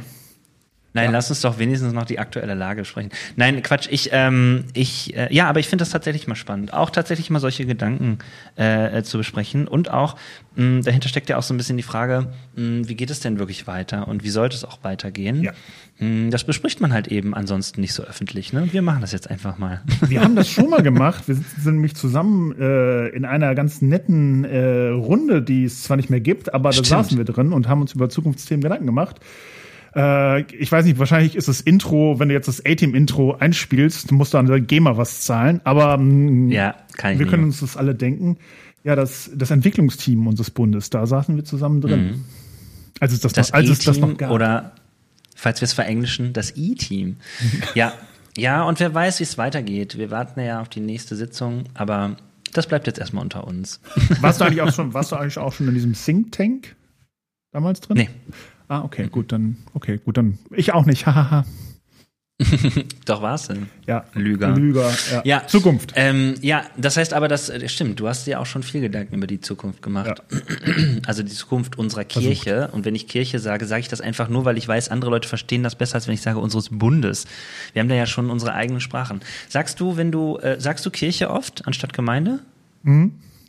[0.97, 1.05] nein.
[1.07, 3.11] Nein, lass uns doch wenigstens noch die aktuelle Lage sprechen.
[3.37, 6.91] Nein, Quatsch, ich, ähm, ich, äh, ja, aber ich finde das tatsächlich mal spannend, auch
[6.91, 8.19] tatsächlich mal solche Gedanken
[8.59, 10.17] äh, äh, zu besprechen und auch,
[10.57, 13.39] mh, dahinter steckt ja auch so ein bisschen die Frage, mh, wie geht es denn
[13.39, 15.43] wirklich weiter und wie sollte es auch weitergehen?
[15.43, 15.53] Ja.
[15.99, 18.69] Mh, Das bespricht man halt eben ansonsten nicht so öffentlich, ne?
[18.73, 19.83] Wir machen das jetzt einfach mal.
[20.09, 21.29] Wir haben das schon mal gemacht.
[21.29, 26.11] Wir sitzen nämlich zusammen äh, in einer ganz netten äh, Runde, die es zwar nicht
[26.11, 26.87] mehr gibt, aber da Stimmt.
[26.89, 29.17] saßen wir drin und haben uns über Zukunftsthemen Gedanken gemacht.
[29.97, 34.35] Äh, ich weiß nicht, wahrscheinlich ist das Intro, wenn du jetzt das A-Team-Intro einspielst, musst
[34.35, 35.61] du an der GEMA was zahlen.
[35.65, 37.51] Aber mh, Ja, kann ich wir können nehmen.
[37.53, 38.37] uns das alle denken.
[38.85, 42.25] Ja, das, das Entwicklungsteam unseres Bundes, da saßen wir zusammen drin.
[43.01, 43.37] Als es das, Mhm.
[43.37, 44.31] Das noch, als es das noch gab.
[44.31, 44.73] oder,
[45.35, 47.17] falls wir es verenglischen, das E-Team.
[47.75, 47.93] ja,
[48.39, 49.97] ja, und wer weiß, wie es weitergeht.
[49.99, 52.17] Wir warten ja auf die nächste Sitzung, aber
[52.53, 53.81] das bleibt jetzt erstmal unter uns.
[54.21, 56.77] warst du eigentlich auch schon, warst du eigentlich auch schon in diesem Think Tank
[57.53, 57.97] damals drin?
[57.97, 58.09] Nee,
[58.69, 60.39] Ah, okay, gut, dann, okay, gut, dann.
[60.51, 61.45] Ich auch nicht, hahaha.
[63.07, 63.69] doch war's denn.
[63.87, 64.05] Ja.
[64.13, 64.55] Lüger.
[64.55, 65.23] Lüger, ja.
[65.25, 65.47] Ja.
[65.47, 65.95] Zukunft.
[65.97, 69.15] Ähm, ja, das heißt aber, das äh, stimmt, du hast dir auch schon viel Gedanken
[69.15, 70.23] über die Zukunft gemacht.
[71.07, 72.69] Also die Zukunft unserer Kirche.
[72.73, 75.29] Und wenn ich Kirche sage, sage ich das einfach nur, weil ich weiß, andere Leute
[75.29, 77.27] verstehen das besser, als wenn ich sage unseres Bundes.
[77.73, 79.21] Wir haben da ja schon unsere eigenen Sprachen.
[79.49, 82.41] Sagst du, wenn du, äh, sagst du Kirche oft anstatt Gemeinde?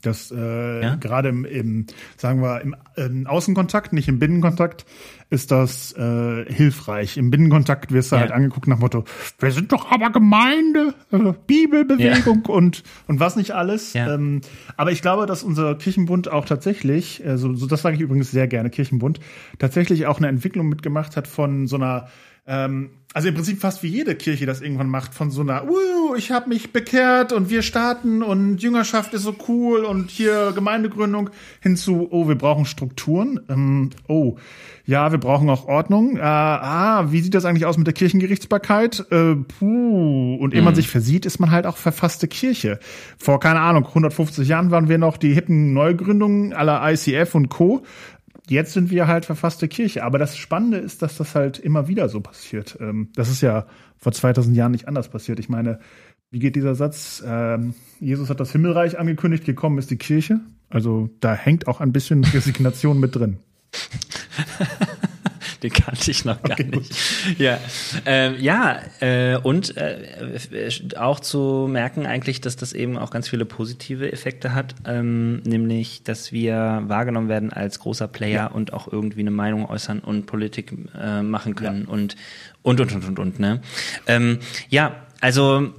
[0.02, 0.96] Das äh, Ja?
[0.96, 1.86] gerade im, im,
[2.18, 4.86] sagen wir, im, im Außenkontakt, nicht im Binnenkontakt,
[5.30, 7.18] ist das äh, hilfreich.
[7.18, 8.22] Im Binnenkontakt wirst du Ja.
[8.22, 9.04] halt angeguckt nach Motto,
[9.40, 13.94] wir sind doch aber Gemeinde, äh, Bibelbewegung und, und was nicht alles.
[13.94, 14.14] Ja.
[14.14, 14.42] Ähm,
[14.78, 18.32] aber ich glaube, dass unser Kirchenbund auch tatsächlich, äh, so, so das sage ich übrigens
[18.32, 19.20] sehr gerne, Kirchenbund,
[19.60, 22.08] tatsächlich auch eine Entwicklung mitgemacht hat von so einer
[22.48, 26.16] ähm, also im Prinzip fast wie jede Kirche das irgendwann macht, von so einer, uh,
[26.16, 31.30] ich habe mich bekehrt und wir starten und Jüngerschaft ist so cool und hier Gemeindegründung
[31.60, 33.40] hin zu, oh, wir brauchen Strukturen.
[33.50, 34.38] Ähm, oh,
[34.86, 36.18] ja, wir brauchen auch Ordnung.
[36.18, 39.06] Äh, ah, wie sieht das eigentlich aus mit der Kirchengerichtsbarkeit?
[39.12, 40.36] Äh, puh.
[40.36, 42.80] Und ehe man sich versieht, ist man halt auch verfasste Kirche.
[43.18, 47.84] Vor, keine Ahnung, 150 Jahren waren wir noch die hippen Neugründungen aller ICF und Co
[48.50, 50.04] jetzt sind wir halt verfasste Kirche.
[50.04, 52.78] Aber das Spannende ist, dass das halt immer wieder so passiert.
[52.80, 55.40] Ähm, das ist ja vor 2000 Jahren nicht anders passiert.
[55.40, 55.80] Ich meine,
[56.30, 57.24] wie geht dieser Satz?
[57.26, 60.40] Ähm, Jesus hat das Himmelreich angekündigt, gekommen ist die Kirche.
[60.70, 63.38] Also da hängt auch ein bisschen Resignation mit drin.
[65.64, 66.76] Den kannte ich noch gar Okay, gut.
[66.84, 67.40] nicht.
[67.40, 67.58] Ja,
[68.06, 70.30] ähm, ja äh, und äh,
[70.98, 76.04] auch zu merken eigentlich, dass das eben auch ganz viele positive Effekte hat, ähm, nämlich,
[76.04, 78.48] dass wir wahrgenommen werden als großer Player Ja.
[78.48, 82.16] und auch irgendwie eine Meinung äußern und Politik äh, machen können und
[82.62, 83.62] und und und und und ne.
[84.08, 84.40] Ähm,
[84.70, 85.74] ja, also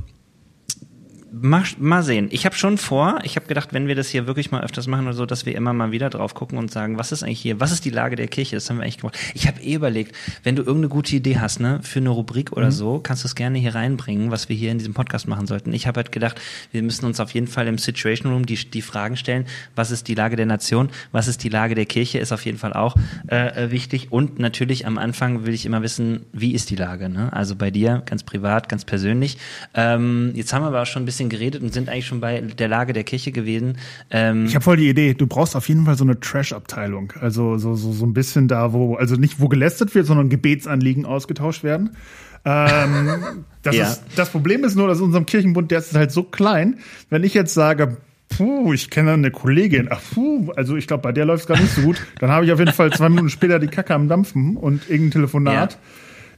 [1.31, 2.29] Mal, mal sehen.
[2.31, 5.07] Ich habe schon vor, ich habe gedacht, wenn wir das hier wirklich mal öfters machen
[5.07, 7.61] oder so, dass wir immer mal wieder drauf gucken und sagen, was ist eigentlich hier,
[7.61, 8.57] was ist die Lage der Kirche?
[8.57, 9.19] Das haben wir eigentlich gemacht.
[9.35, 12.73] Ich habe eh überlegt, wenn du irgendeine gute Idee hast, ne, für eine Rubrik oder
[12.73, 15.73] so, kannst du es gerne hier reinbringen, was wir hier in diesem Podcast machen sollten.
[15.75, 16.41] Ich habe halt gedacht,
[16.73, 20.09] wir müssen uns auf jeden Fall im Situation Room die, die Fragen stellen, was ist
[20.09, 22.97] die Lage der Nation, was ist die Lage der Kirche, ist auf jeden Fall auch
[23.31, 24.12] äh, äh, wichtig.
[24.12, 27.33] Und natürlich am Anfang will ich immer wissen, wie ist die Lage, ne?
[27.33, 29.37] Also bei dir, ganz privat, ganz persönlich.
[29.75, 32.40] Ähm, jetzt haben wir aber auch schon ein bisschen geredet und sind eigentlich schon bei
[32.40, 33.78] der Lage der Kirche gewesen.
[34.11, 37.12] Ähm, Ich habe voll die Idee, du brauchst auf jeden Fall so eine Trash-Abteilung.
[37.20, 41.04] Also so, so, so ein bisschen da, wo, also nicht wo gelästert wird, sondern Gebetsanliegen
[41.04, 41.96] ausgetauscht werden.
[42.44, 43.09] Ähm,
[43.62, 43.88] das, Ja.
[43.90, 46.78] ist, das Problem ist nur, dass in unserem Kirchenbund, der ist halt so klein,
[47.11, 47.96] wenn ich jetzt sage,
[48.31, 51.59] puh, ich kenne eine Kollegin, ach puh, also ich glaube, bei der läuft es gar
[51.61, 54.09] nicht so gut, dann habe ich auf jeden Fall zwei Minuten später die Kacke am
[54.09, 55.72] Dampfen und irgendein Telefonat.
[55.72, 55.78] Ja.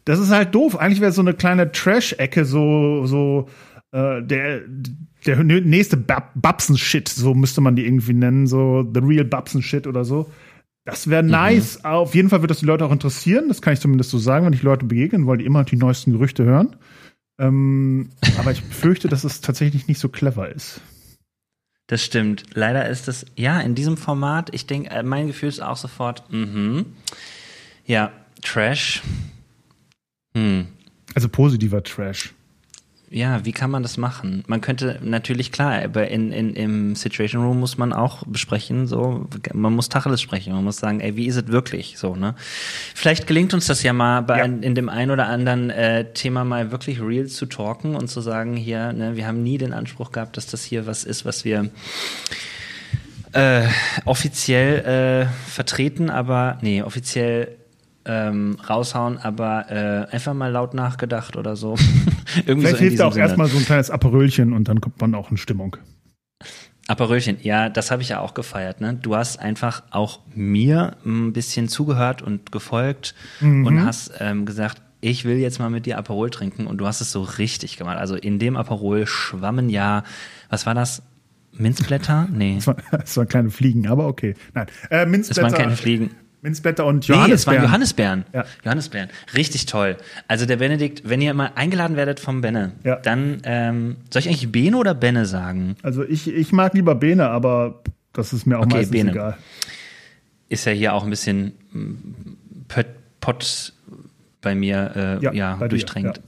[0.06, 0.76] Das ist halt doof.
[0.78, 3.48] Eigentlich wäre so eine kleine Trash-Ecke, so, so
[3.92, 4.62] äh, der,
[5.26, 10.04] der nächste Bab Babsen-Shit, so müsste man die irgendwie nennen, so The Real Babsen-Shit oder
[10.04, 10.30] so.
[10.84, 11.84] Das wäre nice.
[11.84, 13.48] Auf jeden Fall wird das die Leute auch interessieren.
[13.48, 16.12] Das kann ich zumindest so sagen, wenn ich Leute begegnen, weil die immer die neuesten
[16.12, 16.76] Gerüchte hören.
[17.38, 20.80] Ähm, aber ich befürchte, dass es tatsächlich nicht so clever ist.
[21.86, 22.44] Das stimmt.
[22.54, 26.30] Leider ist es, ja, in diesem Format, ich denke, äh, mein Gefühl ist auch sofort,
[26.32, 26.86] mhm.
[27.84, 29.02] Ja, Trash.
[30.36, 30.68] Hm.
[31.14, 32.32] Also positiver Trash.
[33.12, 34.44] Ja, wie kann man das machen?
[34.46, 39.26] Man könnte natürlich klar, aber in, in, im Situation Room muss man auch besprechen, so,
[39.52, 42.36] man muss Tacheles sprechen, man muss sagen, ey, wie ist es wirklich, so, ne?
[42.94, 44.44] Vielleicht gelingt uns das ja mal bei Ja.
[44.44, 48.20] Ein, in dem ein oder anderen äh, Thema mal wirklich real zu talken und zu
[48.20, 51.44] sagen, hier, ne, wir haben nie den Anspruch gehabt, dass das hier was ist, was
[51.44, 51.68] wir
[53.32, 53.62] äh,
[54.04, 57.56] offiziell äh, vertreten, aber nee, offiziell
[58.12, 61.76] ähm, raushauen, aber äh, einfach mal laut nachgedacht oder so.
[62.46, 63.24] Irgendwie Vielleicht so hilft auch Sinne.
[63.26, 65.76] erstmal so ein kleines Aperölchen und dann kommt man auch in Stimmung.
[66.88, 68.80] Aperölchen, ja, das habe ich ja auch gefeiert.
[68.80, 68.94] Ne?
[69.00, 73.66] Du hast einfach auch mir ein bisschen zugehört und gefolgt Mhm.
[73.66, 77.00] und hast ähm, gesagt, ich will jetzt mal mit dir Aperol trinken und du hast
[77.00, 77.98] es so richtig gemacht.
[77.98, 80.02] Also in dem Aperol schwammen ja,
[80.48, 81.02] was war das?
[81.52, 82.28] Minzblätter?
[82.32, 82.76] Nee, Das, war,
[83.16, 84.34] waren kleine Fliegen, aber okay.
[84.54, 86.10] Nein, äh, es Minzblätter, waren keine Fliegen.
[86.42, 87.64] Minzblätter und Nee, es waren Johannisbeeren.
[87.64, 88.24] Johannisbeeren.
[88.32, 88.44] Ja.
[88.64, 89.08] Johannisbeeren.
[89.34, 89.96] Richtig toll.
[90.28, 92.96] Also der Benedikt, wenn ihr mal eingeladen werdet vom Benne, Ja.
[92.96, 95.76] dann ähm, soll ich eigentlich Bene oder Benne sagen?
[95.82, 99.10] Also ich, ich mag lieber Bene, aber das ist mir auch Okay, meistens Bene.
[99.10, 99.36] egal.
[100.48, 101.94] ist ja hier auch ein bisschen mm,
[102.68, 102.86] Pött,
[103.20, 103.72] Pott
[104.40, 106.16] bei mir äh, Ja, ja, bei dir, durchdrängt.
[106.16, 106.22] ja.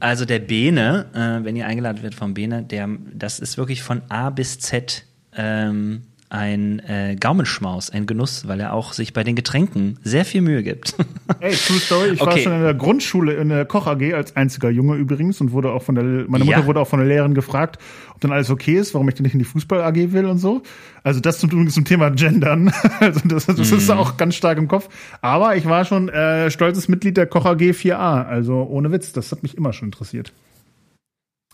[0.00, 4.02] Also der Bene, äh, wenn ihr eingeladen werdet vom Bene, der, das ist wirklich von
[4.10, 5.04] A bis Z
[5.36, 6.02] ähm,
[6.34, 10.64] ein äh, Gaumenschmaus, ein Genuss, weil er auch sich bei den Getränken sehr viel Mühe
[10.64, 10.94] gibt.
[11.40, 12.42] Ey, True Story, ich war Okay.
[12.42, 15.84] schon in der Grundschule in der Koch AG als einziger Junge übrigens und wurde auch
[15.84, 16.66] von der meine Mutter Ja.
[16.66, 17.78] wurde auch von der Lehrerin gefragt,
[18.12, 20.38] ob dann alles okay ist, warum ich denn nicht in die Fußball AG will und
[20.38, 20.62] so.
[21.04, 22.72] Also das zum, zum Thema Gendern.
[23.00, 23.94] Also das, das ist Mhm.
[23.98, 24.88] auch ganz stark im Kopf.
[25.20, 28.24] Aber ich war schon äh, stolzes Mitglied der Koch AG 4a.
[28.24, 30.32] Also ohne Witz, das hat mich immer schon interessiert.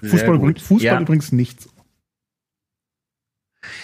[0.02, 0.58] Fußball, gut.
[0.60, 1.00] Fußball Ja.
[1.00, 1.68] übrigens nichts.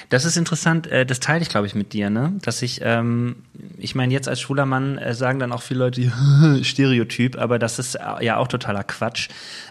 [0.09, 2.33] Das ist interessant, äh, das teile ich, glaube ich, mit dir, ne?
[2.43, 3.37] Dass ich, ähm,
[3.77, 6.11] ich meine, jetzt als schwuler Mann äh, sagen dann auch viele Leute,
[6.63, 9.29] Stereotyp, aber das ist äh, ja auch totaler Quatsch.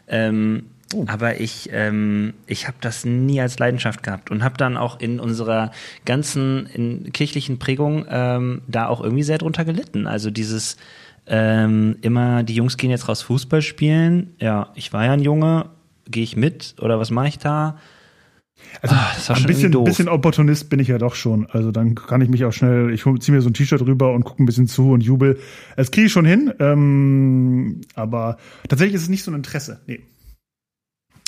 [0.08, 0.66] Ähm,
[1.08, 5.20] Aber ich, ähm, ich habe das nie als Leidenschaft gehabt und habe dann auch in
[5.20, 5.72] unserer
[6.06, 10.06] ganzen in kirchlichen Prägung ähm, da auch irgendwie sehr drunter gelitten.
[10.06, 10.78] Also dieses
[11.28, 14.36] ähm, immer, die Jungs gehen jetzt raus Fußball spielen.
[14.40, 15.66] Ja, ich war ja ein Junge,
[16.08, 17.80] gehe ich mit oder was mache ich da?
[18.82, 21.48] Also war ein bisschen, bisschen Opportunist bin ich ja doch schon.
[21.50, 24.24] Also dann kann ich mich auch schnell, ich ziehe mir so ein T-Shirt rüber und
[24.24, 25.40] gucke ein bisschen zu und jubel.
[25.76, 26.54] Das kriege ich schon hin.
[26.60, 29.82] Ähm, aber tatsächlich ist es nicht so ein Interesse.
[29.88, 30.02] Nee.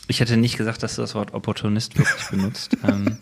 [0.07, 2.77] Ich hätte nicht gesagt, dass du das Wort Opportunist wirklich benutzt.
[2.87, 3.17] ähm,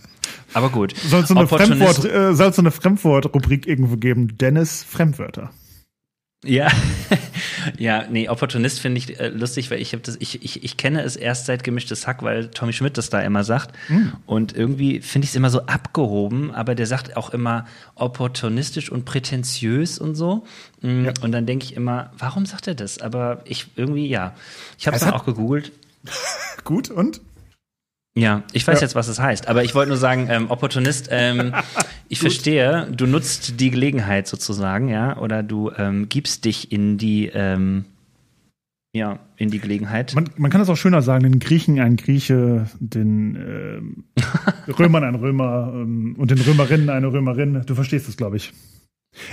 [0.54, 0.96] aber gut.
[0.98, 4.38] Soll es so eine, Opportunist- Fremdwort, äh, so eine Fremdwort-Rubrik irgendwo geben?
[4.38, 5.52] Dennis Fremdwörter.
[6.44, 6.68] Ja,
[7.80, 11.02] ja, nee, Opportunist finde ich äh, lustig, weil ich habe das, ich, ich, ich kenne
[11.02, 13.74] es erst seit gemischtes Hack, weil Tommy Schmidt das da immer sagt.
[14.28, 19.06] Und irgendwie finde ich es immer so abgehoben, aber der sagt auch immer opportunistisch und
[19.06, 20.46] prätentiös und so.
[20.82, 21.14] Mm, Ja.
[21.22, 23.00] Und dann denke ich immer, warum sagt er das?
[23.00, 24.36] Aber ich irgendwie, ja.
[24.78, 25.72] Ich habe es dann auch gegoogelt.
[26.64, 27.22] Gut, und?
[28.18, 28.86] Ja, ich weiß Ja.
[28.86, 29.48] jetzt, was es heißt.
[29.50, 31.54] Aber ich wollte nur sagen, ähm, Opportunist, ähm,
[32.10, 37.28] ich verstehe, du nutzt die Gelegenheit sozusagen, ja, oder du ähm, gibst dich in die,
[37.34, 37.84] ähm,
[38.96, 40.16] ja, in die Gelegenheit.
[40.16, 44.04] Man, man kann das auch schöner sagen, den Griechen ein Grieche, den ähm,
[44.80, 47.64] Römern ein Römer ähm, und den Römerinnen eine Römerin.
[47.66, 48.54] Du verstehst es, glaube ich.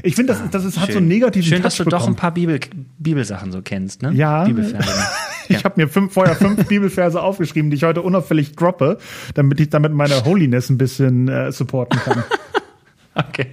[0.03, 1.99] Ich finde, das, das ist, hat so einen negativen Schön, Touch dass du doch ein
[2.01, 2.17] bekommen.
[2.17, 2.61] paar Bibel,
[2.99, 4.13] Bibelsachen so kennst, ne?
[4.13, 4.45] Ja.
[4.45, 4.89] Bibelverse.
[5.49, 8.99] Ich habe mir fünf, vorher fünf Bibelverse aufgeschrieben, die ich heute unauffällig droppe,
[9.35, 12.25] damit ich damit meine Holiness ein bisschen äh, supporten kann.
[13.15, 13.47] Okay.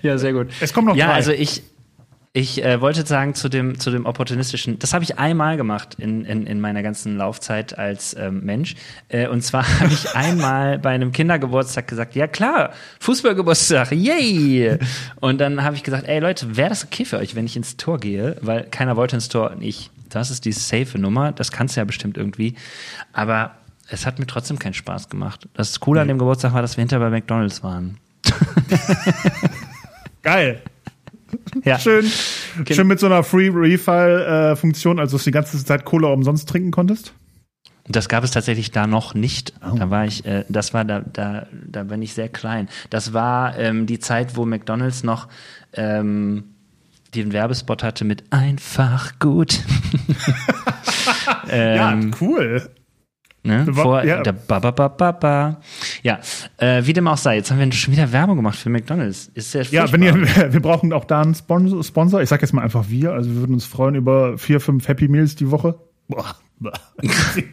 [0.00, 0.46] Ja, sehr gut.
[0.60, 1.14] Es kommen noch ja, drei.
[1.14, 1.62] also ich,
[2.32, 6.24] ich äh, wollte sagen zu dem, zu dem opportunistischen, das habe ich einmal gemacht in,
[6.24, 8.74] in, in meiner ganzen Laufzeit als ähm, Mensch.
[9.08, 14.78] Äh, und zwar habe ich einmal bei einem Kindergeburtstag gesagt, ja klar, Fußballgeburtstag, yay!
[15.20, 17.76] Und dann habe ich gesagt, ey Leute, wäre das okay für euch, wenn ich ins
[17.76, 18.36] Tor gehe?
[18.40, 19.90] Weil keiner wollte ins Tor und ich.
[20.10, 22.54] Das ist die safe Nummer, das kannst du ja bestimmt irgendwie.
[23.12, 23.56] Aber
[23.90, 25.48] es hat mir trotzdem keinen Spaß gemacht.
[25.54, 27.98] Das Coole an dem Geburtstag war, dass wir hinter bei McDonalds waren.
[30.22, 30.62] Geil.
[31.64, 31.78] Ja.
[31.78, 32.04] Schön.
[32.70, 36.70] Schön mit so einer Free Refill-Funktion, also dass du die ganze Zeit Cola umsonst trinken
[36.70, 37.12] konntest.
[37.86, 39.54] Das gab es tatsächlich da noch nicht.
[39.62, 39.76] Oh.
[39.76, 42.68] Da war ich, äh, das war da, da, da bin ich sehr klein.
[42.90, 45.28] Das war ähm, die Zeit, wo McDonalds noch
[45.72, 46.44] ähm,
[47.14, 49.60] den Werbespot hatte mit einfach gut.
[51.50, 52.68] Ja, ähm, cool.
[53.42, 53.66] Ne?
[53.72, 54.22] Vor ja.
[54.22, 55.60] der ba, ba, ba, ba, ba.
[56.02, 56.18] Ja,
[56.58, 57.36] äh, wie dem auch sei.
[57.36, 59.30] Jetzt haben wir schon wieder Werbung gemacht für McDonalds.
[59.34, 60.14] Ist sehr Ja, wenn ihr,
[60.52, 61.82] wir brauchen auch da einen Sponsor.
[61.82, 62.20] Sponsor.
[62.22, 63.12] Ich sag jetzt mal einfach wir.
[63.12, 65.76] Also wir würden uns freuen über vier, fünf Happy Meals die Woche.
[66.08, 66.36] Boah.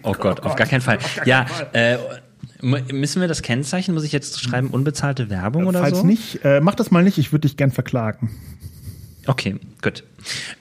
[0.04, 0.98] Oh Gott, auf gar keinen Fall.
[1.26, 1.98] Ja, äh,
[2.62, 3.94] m- müssen wir das kennzeichnen?
[3.94, 6.06] Muss ich jetzt schreiben unbezahlte Werbung oder Falls so?
[6.06, 7.20] nicht, äh, mach das mal nicht.
[7.20, 8.32] Ich würde dich gern verklagen.
[9.28, 10.04] Okay, gut.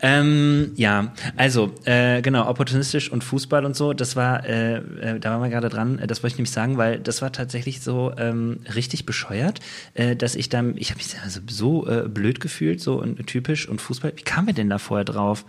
[0.00, 5.32] Ähm, ja, also äh, genau, opportunistisch und Fußball und so, das war, äh, äh, da
[5.32, 8.12] waren wir gerade dran, äh, das wollte ich nämlich sagen, weil das war tatsächlich so
[8.16, 9.60] ähm, richtig bescheuert,
[9.94, 13.68] äh, dass ich dann, ich habe mich also so äh, blöd gefühlt, so und, typisch
[13.68, 15.44] und Fußball, wie kamen wir denn da vorher drauf?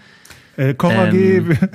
[0.58, 1.58] Äh, Koch ähm,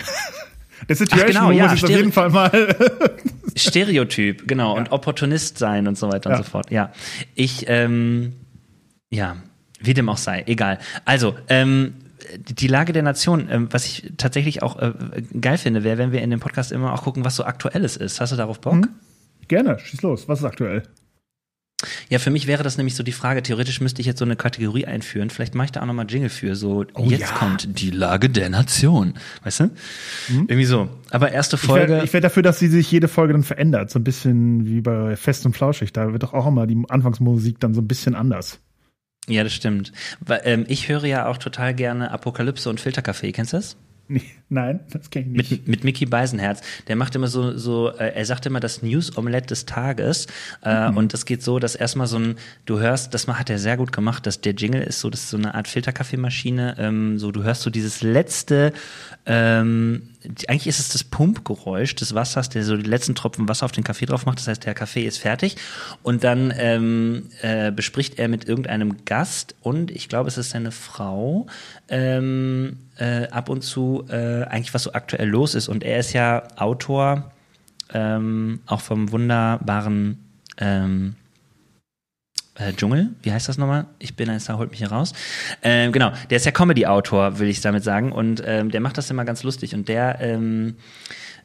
[0.89, 2.51] Der Situation Ach genau, ja, ist auf jeden Fall mal.
[3.57, 4.81] Stereotyp, genau, ja.
[4.81, 6.37] und Opportunist sein und so weiter ja.
[6.37, 6.71] und so fort.
[6.71, 6.93] Ja.
[7.35, 8.33] Ich, ähm,
[9.11, 9.37] ja,
[9.81, 10.79] wie dem auch sei, egal.
[11.05, 11.95] Also, ähm,
[12.37, 14.93] die Lage der Nation, ähm, was ich tatsächlich auch äh,
[15.41, 18.21] geil finde, wäre, wenn wir in dem Podcast immer auch gucken, was so aktuelles ist.
[18.21, 18.75] Hast du darauf Bock?
[18.75, 18.89] Mhm.
[19.49, 20.29] Gerne, schieß los.
[20.29, 20.85] Was ist aktuell?
[22.09, 24.37] Ja, für mich wäre das nämlich so die Frage, theoretisch müsste ich jetzt so eine
[24.37, 25.31] Kategorie einführen.
[25.31, 26.55] Vielleicht mache ich da auch nochmal Jingle für.
[26.55, 27.37] So, oh, jetzt ja.
[27.37, 29.15] kommt die Lage der Nation.
[29.45, 29.65] Weißt du?
[29.65, 30.47] Mhm.
[30.49, 30.89] Irgendwie so.
[31.11, 32.03] Aber erste Folge.
[32.05, 33.91] Ich wäre wär dafür, dass sie sich jede Folge dann verändert.
[33.91, 35.93] So ein bisschen wie bei Fest und Flauschig.
[35.93, 38.61] Da wird doch auch immer die Anfangsmusik dann so ein bisschen anders.
[39.31, 39.93] Ja, das stimmt.
[40.45, 43.33] Ähm, ich höre ja auch total gerne Apokalypse und Filterkaffee.
[43.33, 43.77] Kennst du das?
[44.49, 45.51] Nein, das kenne ich nicht.
[45.51, 46.63] Mit, mit Mickey Beisenherz.
[46.89, 50.27] Der macht immer so, so äh, er sagt immer das News-Omelette des Tages.
[50.65, 50.97] Äh, mhm.
[50.97, 52.35] Und das geht so, dass erstmal so ein,
[52.67, 55.31] du hörst, das hat er sehr gut gemacht, dass der Jingle ist so, das ist
[55.31, 56.75] so eine Art Filterkaffeemaschine.
[56.79, 58.73] Ähm, so, du hörst so dieses letzte
[59.27, 60.09] ähm,
[60.49, 63.85] eigentlich ist es das Pumpgeräusch des Wassers, der so die letzten Tropfen Wasser auf den
[63.85, 64.39] Kaffee drauf macht.
[64.39, 65.57] Das heißt, der Kaffee ist fertig.
[66.03, 70.73] Und dann ähm, äh, bespricht er mit irgendeinem Gast und ich glaube, es ist seine
[70.73, 71.47] Frau
[71.89, 75.69] ähm, äh, ab und zu äh, eigentlich, was so aktuell los ist.
[75.69, 77.33] Und er ist ja Autor
[77.93, 80.19] ähm, auch vom wunderbaren
[80.59, 81.17] ähm,
[82.61, 83.87] äh, Dschungel, wie heißt das nochmal?
[83.99, 85.13] Ich bin ein Star, holt mich hier raus.
[85.63, 88.13] Ähm, genau, der ist ja Comedy-Autor, will ich damit sagen.
[88.13, 89.75] Und ähm, der macht das immer ganz lustig.
[89.75, 90.77] Und der, ähm,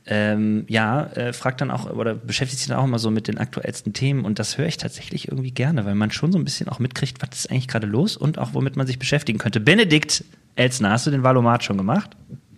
[0.07, 3.37] ähm, ja, äh, fragt dann auch oder beschäftigt sich dann auch immer so mit den
[3.37, 4.25] aktuellsten Themen.
[4.25, 7.21] Und das höre ich tatsächlich irgendwie gerne, weil man schon so ein bisschen auch mitkriegt,
[7.21, 9.59] was ist eigentlich gerade los und auch womit man sich beschäftigen könnte.
[9.59, 10.23] Benedikt
[10.55, 12.11] Elsner, hast du den Valomat schon gemacht?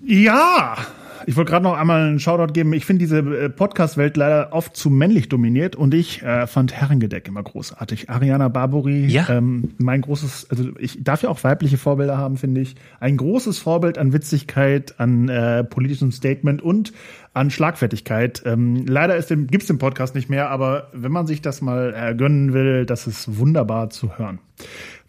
[0.06, 0.78] Ja,
[1.26, 2.74] ich wollte gerade noch einmal einen Shoutout geben.
[2.74, 7.28] Ich finde diese äh, Podcast-Welt leider oft zu männlich dominiert und ich äh, fand Herrengedeck
[7.28, 8.10] immer großartig.
[8.10, 9.28] Ariana Barbori, ja.
[9.30, 12.76] ähm, mein großes, also ich darf ja auch weibliche Vorbilder haben, finde ich.
[13.00, 16.94] Ein großes Vorbild an Witzigkeit, an äh, politischem Statement und
[17.34, 18.44] an Schlagfertigkeit.
[18.46, 21.94] Ähm, leider ist dem, gibt's den Podcast nicht mehr, aber wenn man sich das mal
[21.96, 24.40] äh, gönnen will, das ist wunderbar zu hören.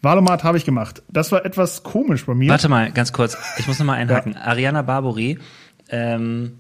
[0.01, 1.03] Valomat habe ich gemacht.
[1.09, 2.51] Das war etwas komisch bei mir.
[2.51, 3.37] Warte mal, ganz kurz.
[3.59, 4.35] Ich muss noch mal einhaken.
[4.35, 4.42] Ja.
[4.42, 5.38] Ariana Barbori
[5.88, 6.59] ähm,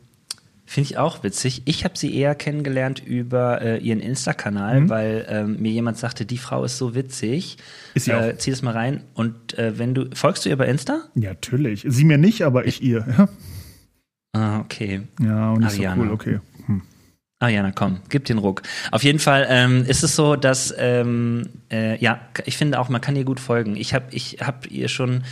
[0.68, 1.62] Finde ich auch witzig.
[1.64, 4.88] Ich habe sie eher kennengelernt über äh, ihren Insta-Kanal, mhm.
[4.90, 7.56] weil ähm, mir jemand sagte, die Frau ist so witzig.
[7.94, 8.36] Ist sie äh, auch.
[8.36, 9.00] Zieh das mal rein.
[9.14, 11.04] Und äh, wenn du, folgst du ihr bei Insta?
[11.14, 11.86] Ja, natürlich.
[11.88, 13.06] Sie mir nicht, aber ich ihr.
[13.16, 13.28] Ja.
[14.34, 15.00] Ah, okay.
[15.20, 16.38] Ja, und ist so cool, okay.
[16.66, 16.82] Hm.
[17.38, 18.62] Ariana, komm, gib den Ruck.
[18.92, 23.00] Auf jeden Fall ähm, ist es so, dass, ähm, äh, ja, ich finde auch, man
[23.00, 23.74] kann ihr gut folgen.
[23.74, 25.24] Ich habe ich hab ihr schon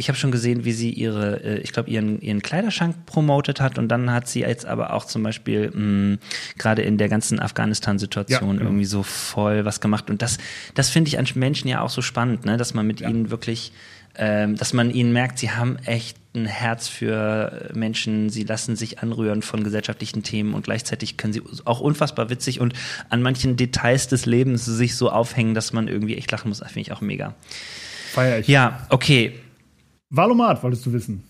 [0.00, 3.78] ich habe schon gesehen, wie sie ihre, äh, ich glaube, ihren, ihren Kleiderschrank promotet hat
[3.78, 6.18] und dann hat sie jetzt aber auch zum Beispiel mm,
[6.56, 8.64] gerade in der ganzen Afghanistan-Situation ja, genau.
[8.64, 10.08] irgendwie so voll was gemacht.
[10.08, 10.38] Und das,
[10.74, 12.56] das finde ich an Menschen ja auch so spannend, ne?
[12.56, 13.10] dass man mit ja.
[13.10, 13.72] ihnen wirklich,
[14.16, 19.00] ähm, dass man ihnen merkt, sie haben echt ein Herz für Menschen, sie lassen sich
[19.00, 22.72] anrühren von gesellschaftlichen Themen und gleichzeitig können sie auch unfassbar witzig und
[23.10, 26.60] an manchen Details des Lebens sich so aufhängen, dass man irgendwie echt lachen muss.
[26.60, 27.34] Das finde ich auch mega.
[28.12, 28.48] Feier ich.
[28.48, 29.34] Ja, okay.
[30.10, 31.24] Valomat wolltest du wissen.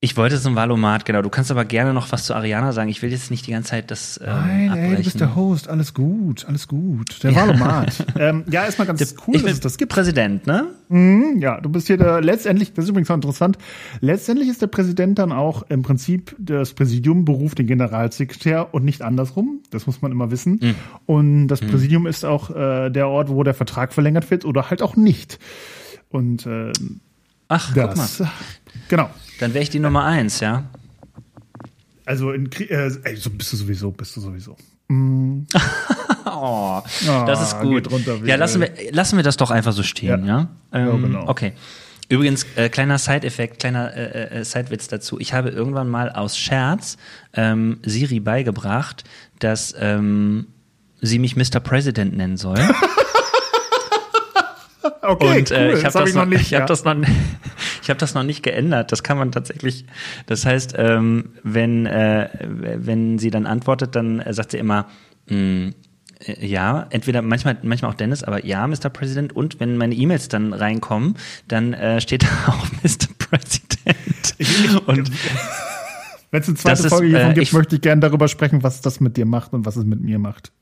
[0.00, 1.22] Ich wollte zum Valomat, genau.
[1.22, 2.90] Du kannst aber gerne noch was zu Ariana sagen.
[2.90, 4.20] Ich will jetzt nicht die ganze Zeit das.
[4.22, 4.90] Ähm, Nein, abbrechen.
[4.90, 5.68] ey, du bist der Host.
[5.68, 7.22] Alles gut, alles gut.
[7.24, 8.06] Der Valomat.
[8.18, 9.90] ähm, ja, erstmal ganz der, cool, dass es das gibt.
[9.90, 10.66] Präsident, ne?
[10.90, 13.56] Mhm, ja, du bist hier der letztendlich, das ist übrigens auch interessant.
[14.00, 19.00] Letztendlich ist der Präsident dann auch im Prinzip das Präsidium beruft den Generalsekretär und nicht
[19.00, 19.60] andersrum.
[19.70, 20.60] Das muss man immer wissen.
[20.60, 20.74] Mhm.
[21.06, 21.68] Und das mhm.
[21.68, 25.38] Präsidium ist auch äh, der Ort, wo der Vertrag verlängert wird oder halt auch nicht.
[26.10, 26.72] Und äh,
[27.48, 28.32] Ach, das, guck mal.
[28.88, 29.10] Genau.
[29.40, 30.64] Dann wäre ich die Nummer eins, ja.
[32.04, 34.56] Also in äh, ey, so bist du sowieso, bist du sowieso.
[34.88, 35.42] Mm.
[36.26, 36.80] oh,
[37.26, 37.90] das ist ah, gut.
[37.90, 40.48] Runter, ja, lassen wir, lassen wir das doch einfach so stehen, ja?
[40.72, 40.78] ja?
[40.78, 41.28] Ähm, ja genau.
[41.28, 41.52] Okay.
[42.08, 45.18] Übrigens, äh, kleiner Side-Effekt, kleiner äh, äh, Sidewitz dazu.
[45.18, 46.96] Ich habe irgendwann mal aus Scherz
[47.32, 49.02] ähm, Siri beigebracht,
[49.40, 50.46] dass ähm,
[51.00, 51.58] sie mich Mr.
[51.58, 52.58] President nennen soll.
[55.02, 56.40] Okay, und äh, ich habe das, hab ich noch nicht.
[56.42, 56.60] Ich ja.
[56.60, 56.96] habe das noch,
[57.82, 58.92] ich habe das noch nicht geändert.
[58.92, 59.86] Das kann man tatsächlich.
[60.26, 64.86] Das heißt, ähm, wenn äh, wenn sie dann antwortet, dann äh, sagt sie immer.
[65.28, 65.74] Mh, mm,
[66.20, 68.88] äh, ja, entweder manchmal, manchmal auch Dennis, aber ja, Mr.
[68.90, 69.34] President.
[69.34, 71.16] Und wenn meine E-Mails dann reinkommen,
[71.48, 73.08] dann äh, steht da auch Mr.
[73.18, 74.86] President.
[74.86, 75.10] und
[76.30, 79.00] wenn es eine zweite Folge hiervon äh, gibt, möchte ich gerne darüber sprechen, was das
[79.00, 80.52] mit dir macht und was es mit mir macht.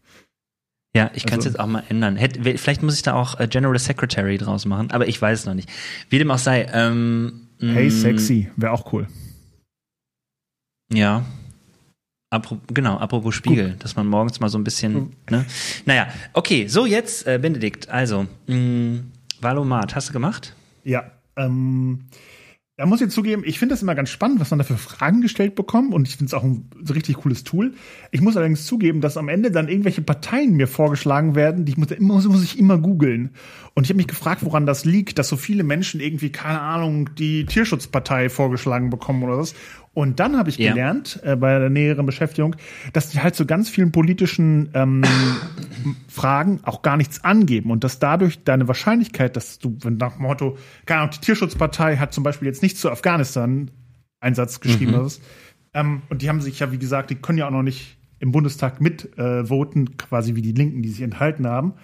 [0.96, 2.16] Ja, ich kann es also, jetzt auch mal ändern.
[2.16, 5.46] Hätt, vielleicht muss ich da auch äh, General Secretary draus machen, aber ich weiß es
[5.46, 5.68] noch nicht.
[6.08, 6.66] Wie dem auch sei.
[6.72, 9.08] Ähm, hey, mm, sexy, wäre auch cool.
[10.92, 11.24] Ja.
[12.30, 13.80] Apro genau, apropos Spiegel, Guck.
[13.80, 15.16] dass man morgens mal so ein bisschen.
[15.30, 15.44] Ne?
[15.84, 20.54] Naja, okay, so jetzt, äh, Benedikt, also, mh, mm, Valomat, hast du gemacht?
[20.84, 21.10] Ja.
[21.36, 22.06] Ähm,
[22.76, 25.20] da muss ich zugeben, ich finde das immer ganz spannend, was man da für Fragen
[25.20, 27.74] gestellt bekommt und ich finde es auch ein richtig cooles Tool.
[28.10, 31.78] Ich muss allerdings zugeben, dass am Ende dann irgendwelche Parteien mir vorgeschlagen werden, die ich
[31.78, 33.30] muss, immer, muss ich immer googeln.
[33.74, 37.14] Und ich habe mich gefragt, woran das liegt, dass so viele Menschen irgendwie, keine Ahnung,
[37.14, 39.54] die Tierschutzpartei vorgeschlagen bekommen oder was.
[39.94, 40.72] Und dann habe ich ja.
[40.72, 42.56] gelernt, äh, bei der näheren Beschäftigung,
[42.92, 45.02] dass die halt zu so ganz vielen politischen ähm,
[46.08, 50.22] Fragen auch gar nichts angeben und dass dadurch deine Wahrscheinlichkeit, dass du, wenn nach dem
[50.22, 53.70] Motto, keine Ahnung, die Tierschutzpartei hat zum Beispiel jetzt nicht zu Afghanistan
[54.20, 55.06] Einsatz geschrieben mhm.
[55.06, 55.22] ist,
[55.74, 58.32] ähm, und die haben sich ja, wie gesagt, die können ja auch noch nicht im
[58.32, 61.74] Bundestag mitvoten, äh, quasi wie die Linken, die sich enthalten haben.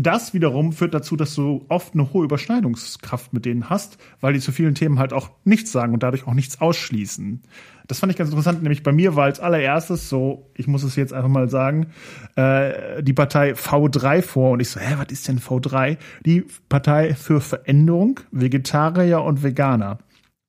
[0.00, 4.38] Das wiederum führt dazu, dass du oft eine hohe Überschneidungskraft mit denen hast, weil die
[4.38, 7.42] zu vielen Themen halt auch nichts sagen und dadurch auch nichts ausschließen.
[7.88, 10.94] Das fand ich ganz interessant, nämlich bei mir war als allererstes so, ich muss es
[10.94, 11.88] jetzt einfach mal sagen,
[12.36, 15.96] äh, die Partei V3 vor und ich so, hä, was ist denn V3?
[16.24, 19.98] Die Partei für Veränderung, Vegetarier und Veganer.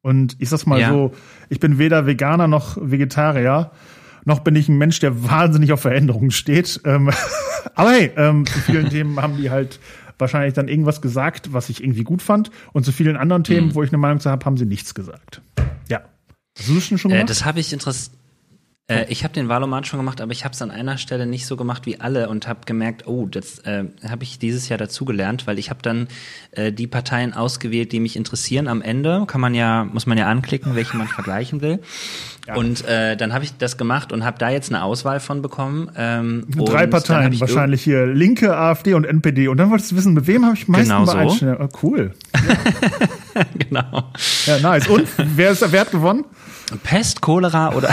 [0.03, 0.89] Und ich sag's mal ja.
[0.89, 1.11] so,
[1.49, 3.71] ich bin weder Veganer noch Vegetarier
[4.29, 6.79] noch bin ich ein Mensch, der wahnsinnig auf Veränderungen steht.
[6.85, 7.11] Ähm,
[7.75, 9.79] aber hey, ähm, zu vielen Themen haben die halt
[10.17, 12.51] wahrscheinlich dann irgendwas gesagt, was ich irgendwie gut fand.
[12.71, 13.75] Und zu vielen anderen Themen, mhm.
[13.75, 15.41] wo ich eine Meinung zu habe, haben sie nichts gesagt.
[15.89, 16.01] Ja.
[16.57, 17.23] Hast du das schon äh, gemacht?
[17.23, 18.18] Äh, das habe ich interessiert.
[18.89, 21.45] Äh, ich habe den Valomat schon gemacht, aber ich habe es an einer Stelle nicht
[21.45, 25.47] so gemacht wie alle und habe gemerkt, oh, das äh, habe ich dieses Jahr dazugelernt,
[25.47, 26.07] weil ich habe dann
[26.51, 28.67] äh, die Parteien ausgewählt, die mich interessieren.
[28.67, 31.79] Am Ende kann man ja, muss man ja anklicken, welche man vergleichen will.
[32.47, 32.55] Ja.
[32.55, 35.91] Und äh, dann habe ich das gemacht und habe da jetzt eine Auswahl von bekommen.
[35.95, 39.49] Ähm, Drei Parteien, wahrscheinlich hier Linke, AfD und NPD.
[39.49, 41.45] Und dann wolltest du wissen, mit wem habe ich meistens genau so.
[41.59, 42.15] Oh, cool.
[42.33, 43.43] Ja.
[43.69, 44.11] genau.
[44.47, 44.87] Ja, nice.
[44.87, 46.25] Und wer, ist, wer hat gewonnen?
[46.77, 47.89] Pest, Cholera oder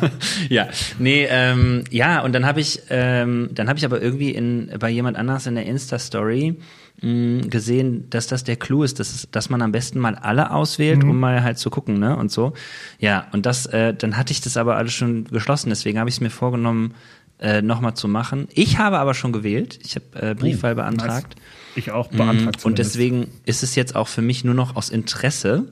[0.48, 0.68] ja,
[0.98, 4.90] nee, ähm, ja, und dann habe ich, ähm, dann habe ich aber irgendwie in bei
[4.90, 6.58] jemand anders in der Insta-Story
[7.02, 11.02] mh, gesehen, dass das der Clou ist, dass, dass man am besten mal alle auswählt,
[11.02, 11.10] mhm.
[11.10, 12.16] um mal halt zu gucken, ne?
[12.16, 12.54] Und so.
[12.98, 16.16] Ja, und das, äh, dann hatte ich das aber alles schon geschlossen, deswegen habe ich
[16.16, 16.94] es mir vorgenommen,
[17.38, 18.48] äh, nochmal zu machen.
[18.54, 19.78] Ich habe aber schon gewählt.
[19.84, 21.34] Ich habe äh, Briefwahl oh, beantragt.
[21.36, 21.44] Nice.
[21.76, 22.64] Ich auch beantragt.
[22.64, 25.70] Mm, und deswegen ist es jetzt auch für mich nur noch aus Interesse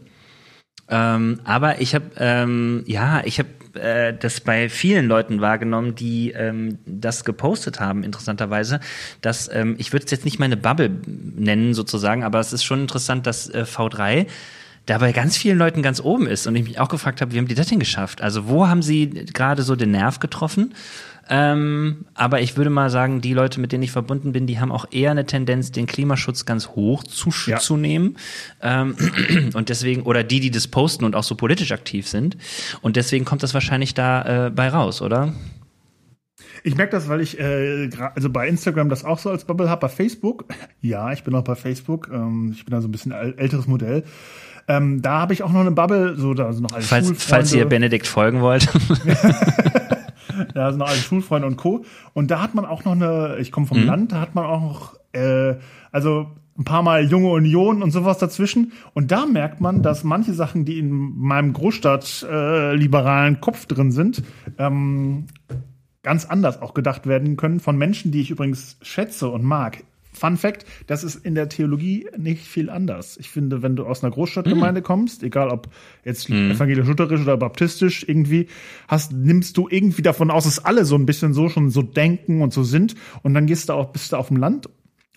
[0.88, 6.32] ähm, aber ich habe, ähm, ja, ich habe äh, das bei vielen Leuten wahrgenommen, die
[6.32, 8.80] ähm, das gepostet haben, interessanterweise,
[9.20, 12.82] dass ähm, ich würde es jetzt nicht meine Bubble nennen sozusagen, aber es ist schon
[12.82, 14.26] interessant, dass äh, V3
[14.86, 17.38] da bei ganz vielen Leuten ganz oben ist und ich mich auch gefragt habe, wie
[17.38, 18.20] haben die das denn geschafft?
[18.20, 20.74] Also wo haben sie gerade so den Nerv getroffen?
[21.28, 24.72] Ähm, aber ich würde mal sagen, die Leute, mit denen ich verbunden bin, die haben
[24.72, 27.58] auch eher eine Tendenz, den Klimaschutz ganz hoch zu, ja.
[27.58, 28.16] zu nehmen.
[28.60, 28.96] Ähm,
[29.54, 32.36] und deswegen, oder die, die das posten und auch so politisch aktiv sind.
[32.82, 35.32] Und deswegen kommt das wahrscheinlich da äh, bei raus, oder?
[36.62, 39.82] Ich merke das, weil ich äh, also bei Instagram das auch so als Bubble habe.
[39.82, 40.46] Bei Facebook,
[40.80, 42.10] ja, ich bin auch bei Facebook.
[42.12, 44.04] Ähm, ich bin da so ein bisschen älteres Modell.
[44.66, 47.52] Ähm, da habe ich auch noch eine Bubble, so da also noch als falls, falls
[47.52, 48.66] ihr Benedikt folgen wollt.
[50.54, 51.84] da sind noch alle Schulfreunde und Co.
[52.12, 53.86] Und da hat man auch noch eine, ich komme vom mhm.
[53.86, 55.56] Land, da hat man auch noch, äh,
[55.92, 58.72] also ein paar Mal junge Union und sowas dazwischen.
[58.92, 64.22] Und da merkt man, dass manche Sachen, die in meinem Großstadt-liberalen äh, Kopf drin sind,
[64.58, 65.26] ähm,
[66.02, 69.82] ganz anders auch gedacht werden können von Menschen, die ich übrigens schätze und mag.
[70.14, 73.16] Fun Fact, das ist in der Theologie nicht viel anders.
[73.18, 74.84] Ich finde, wenn du aus einer Großstadtgemeinde mhm.
[74.84, 75.68] kommst, egal ob
[76.04, 76.52] jetzt mhm.
[76.52, 78.48] evangelisch-lutherisch oder baptistisch irgendwie,
[78.88, 82.42] hast, nimmst du irgendwie davon aus, dass alle so ein bisschen so schon so denken
[82.42, 82.94] und so sind.
[83.22, 84.68] Und dann gehst du auch, bist du auf dem Land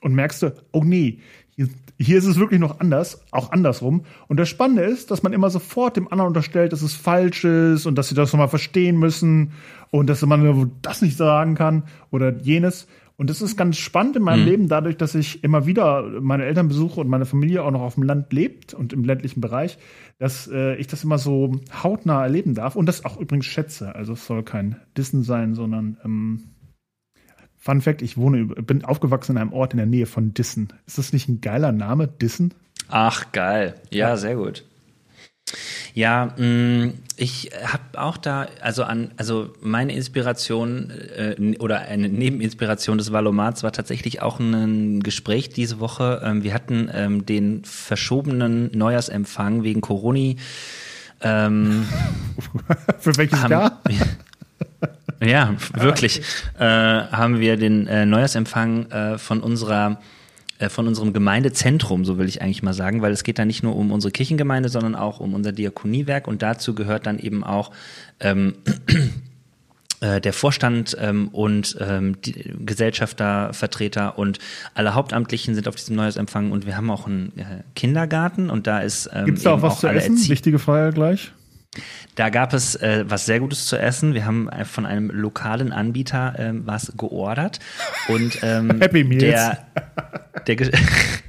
[0.02, 1.20] und merkst du, oh nee,
[1.56, 1.70] hier,
[2.00, 4.04] hier ist es wirklich noch anders, auch andersrum.
[4.28, 7.86] Und das Spannende ist, dass man immer sofort dem anderen unterstellt, dass es falsch ist
[7.86, 9.54] und dass sie das nochmal verstehen müssen
[9.90, 12.88] und dass man das nicht sagen kann oder jenes.
[13.18, 14.48] Und das ist ganz spannend in meinem mhm.
[14.48, 17.96] Leben, dadurch, dass ich immer wieder meine Eltern besuche und meine Familie auch noch auf
[17.96, 19.80] dem Land lebt und im ländlichen Bereich,
[20.20, 23.96] dass äh, ich das immer so hautnah erleben darf und das auch übrigens schätze.
[23.96, 26.44] Also es soll kein Dissen sein, sondern ähm,
[27.58, 30.72] Fun Fact, ich wohne, bin aufgewachsen in einem Ort in der Nähe von Dissen.
[30.86, 32.54] Ist das nicht ein geiler Name, Dissen?
[32.88, 33.76] Ach, geil.
[33.90, 34.18] Ja, ja.
[34.18, 34.64] sehr gut.
[35.94, 42.98] Ja, mm, ich habe auch da, also an, also meine Inspiration äh, oder eine Nebeninspiration
[42.98, 46.22] des Valomats war tatsächlich auch ein Gespräch diese Woche.
[46.24, 50.36] Ähm, wir hatten ähm, den verschobenen Neujahrsempfang wegen Corona.
[51.22, 51.88] Ähm,
[53.00, 53.82] Für welches haben, Jahr?
[55.20, 56.22] Ja, wirklich.
[56.60, 60.00] äh, haben wir den äh, Neujahrsempfang äh, von unserer
[60.70, 63.76] von unserem Gemeindezentrum, so will ich eigentlich mal sagen, weil es geht da nicht nur
[63.76, 67.72] um unsere Kirchengemeinde, sondern auch um unser Diakoniewerk und dazu gehört dann eben auch
[68.20, 68.56] ähm,
[70.02, 74.40] äh, der Vorstand ähm, und ähm, die Gesellschafter, Vertreter und
[74.74, 78.80] alle Hauptamtlichen sind auf diesem Neujahrsempfang und wir haben auch einen äh, Kindergarten und da
[78.80, 80.16] ist ähm, Gibt's da auch was auch zu essen?
[80.16, 81.32] Erzie Wichtige Frage gleich.
[82.16, 84.14] Da gab es äh, was sehr Gutes zu essen.
[84.14, 87.60] Wir haben äh, von einem lokalen Anbieter äh, was geordert.
[88.08, 89.22] Und ähm, Happy Meals.
[89.22, 89.60] der,
[90.48, 90.72] der,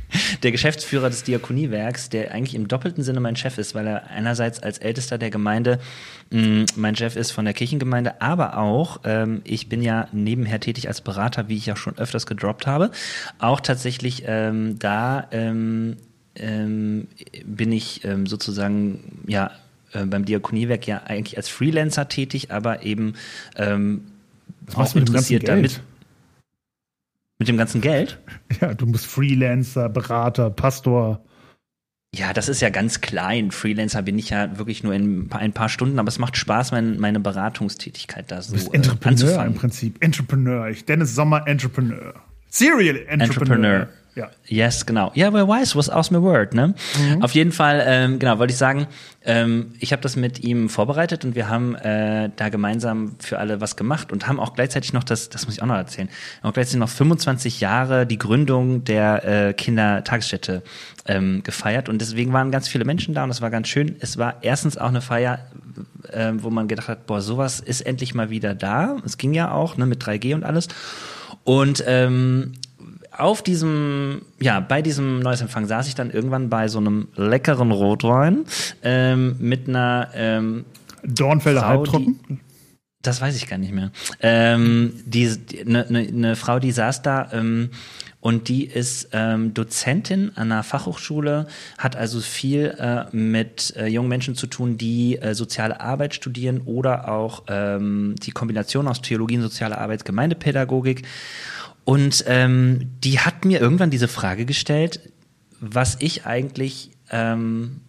[0.43, 4.63] der Geschäftsführer des Diakoniewerks, der eigentlich im doppelten Sinne mein Chef ist, weil er einerseits
[4.63, 5.79] als Ältester der Gemeinde
[6.31, 10.61] mh, mm, mein Chef ist von der Kirchengemeinde, aber auch, ähm, ich bin ja nebenher
[10.61, 12.91] tätig als Berater, wie ich ja schon öfters gedroppt habe,
[13.39, 15.97] auch tatsächlich ähm, da ähm,
[16.35, 17.09] ähm,
[17.45, 19.51] bin ich ähm, sozusagen ja
[19.93, 23.15] äh, beim Diakoniewerk ja eigentlich als Freelancer tätig, aber eben
[23.57, 24.03] ähm,
[24.75, 25.83] auch interessiert damit.
[27.39, 28.19] Mit dem ganzen Geld?
[28.61, 31.23] Ja, du bist Freelancer, Berater, Pastor.
[32.15, 33.51] Ja, das ist ja ganz klein.
[33.51, 36.99] Freelancer bin ich ja wirklich nur in ein paar Stunden, aber es macht Spaß, mein,
[36.99, 39.53] meine Beratungstätigkeit da so du bist Entrepreneur äh, anzufangen.
[39.53, 40.03] im Prinzip.
[40.03, 40.69] Entrepreneur.
[40.69, 42.15] Ich Dennis Sommer Entrepreneur.
[42.49, 43.21] Serial Entrepreneur.
[43.21, 43.89] Entrepreneur.
[44.19, 44.31] Ja.
[44.49, 45.13] Yes, genau.
[45.15, 46.75] Ja, wer weiß, was aus mir word, ne?
[46.99, 47.23] Mhm.
[47.23, 48.89] Auf jeden Fall, ähm, genau, wollte ich sagen,
[49.25, 53.61] ähm, ich habe das mit ihm vorbereitet und wir haben äh, da gemeinsam für alle
[53.61, 56.09] was gemacht und haben auch gleichzeitig noch das, das muss ich auch noch erzählen,
[56.43, 60.65] auch gleichzeitig noch 25 Jahre die Gründung der äh, Kindertagesstätte
[61.07, 63.95] ähm, gefeiert und deswegen waren ganz viele Menschen da und das war ganz schön.
[64.01, 65.39] Es war erstens auch eine Feier,
[66.11, 68.97] äh, wo man gedacht hat, boah, sowas ist endlich mal wieder da.
[69.05, 70.67] Es ging ja auch, ne, mit 3G und alles.
[71.45, 72.55] Und ähm,
[73.19, 78.45] auf diesem, ja, bei diesem Neusempfang saß ich dann irgendwann bei so einem leckeren Rotwein
[78.83, 80.65] ähm, mit einer ähm,
[81.05, 82.21] Dornfelder Frau, Halbtrocken?
[82.29, 82.39] Die,
[83.03, 83.91] das weiß ich gar nicht mehr.
[84.21, 85.31] Ähm, die,
[85.67, 87.71] eine ne, ne Frau, die saß da ähm,
[88.21, 91.47] und die ist ähm, Dozentin an einer Fachhochschule,
[91.79, 96.63] hat also viel äh, mit äh, jungen Menschen zu tun, die äh, soziale Arbeit studieren
[96.65, 101.03] oder auch ähm, die Kombination aus Theologie und soziale Arbeit, Gemeindepädagogik.
[101.89, 105.01] Und ähm, die hat mir irgendwann diese Frage gestellt,
[105.59, 107.81] was ich eigentlich, ähm,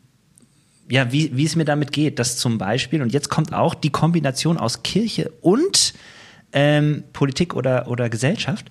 [0.90, 3.90] ja, wie, wie es mir damit geht, dass zum Beispiel, und jetzt kommt auch die
[3.90, 5.94] Kombination aus Kirche und
[6.54, 8.68] ähm, Politik oder, oder Gesellschaft,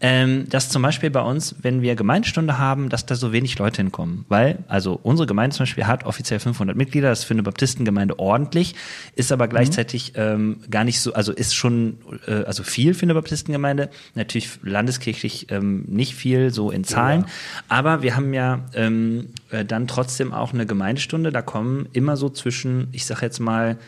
[0.00, 3.78] ähm, dass zum Beispiel bei uns, wenn wir Gemeindestunde haben, dass da so wenig Leute
[3.82, 4.24] hinkommen.
[4.28, 8.18] Weil, also unsere Gemeinde zum Beispiel hat offiziell 500 Mitglieder, das ist für eine Baptistengemeinde
[8.18, 8.74] ordentlich,
[9.14, 10.22] ist aber gleichzeitig mhm.
[10.22, 15.50] ähm, gar nicht so, also ist schon, äh, also viel für eine Baptistengemeinde, natürlich landeskirchlich
[15.50, 17.26] ähm, nicht viel, so in Zahlen, ja.
[17.68, 22.28] aber wir haben ja ähm, äh, dann trotzdem auch eine Gemeindestunde, da kommen immer so
[22.28, 23.78] zwischen, ich sag jetzt mal,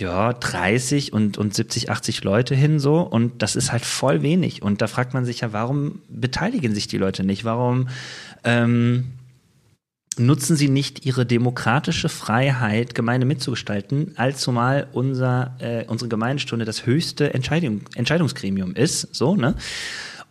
[0.00, 4.62] ja, 30 und, und 70, 80 Leute hin so und das ist halt voll wenig.
[4.62, 7.44] Und da fragt man sich ja, warum beteiligen sich die Leute nicht?
[7.44, 7.88] Warum
[8.42, 9.12] ähm,
[10.16, 17.32] nutzen sie nicht ihre demokratische Freiheit, Gemeinde mitzugestalten, allzumal unser, äh, unsere Gemeindestunde das höchste
[17.32, 19.54] Entscheidung, Entscheidungsgremium ist, so, ne?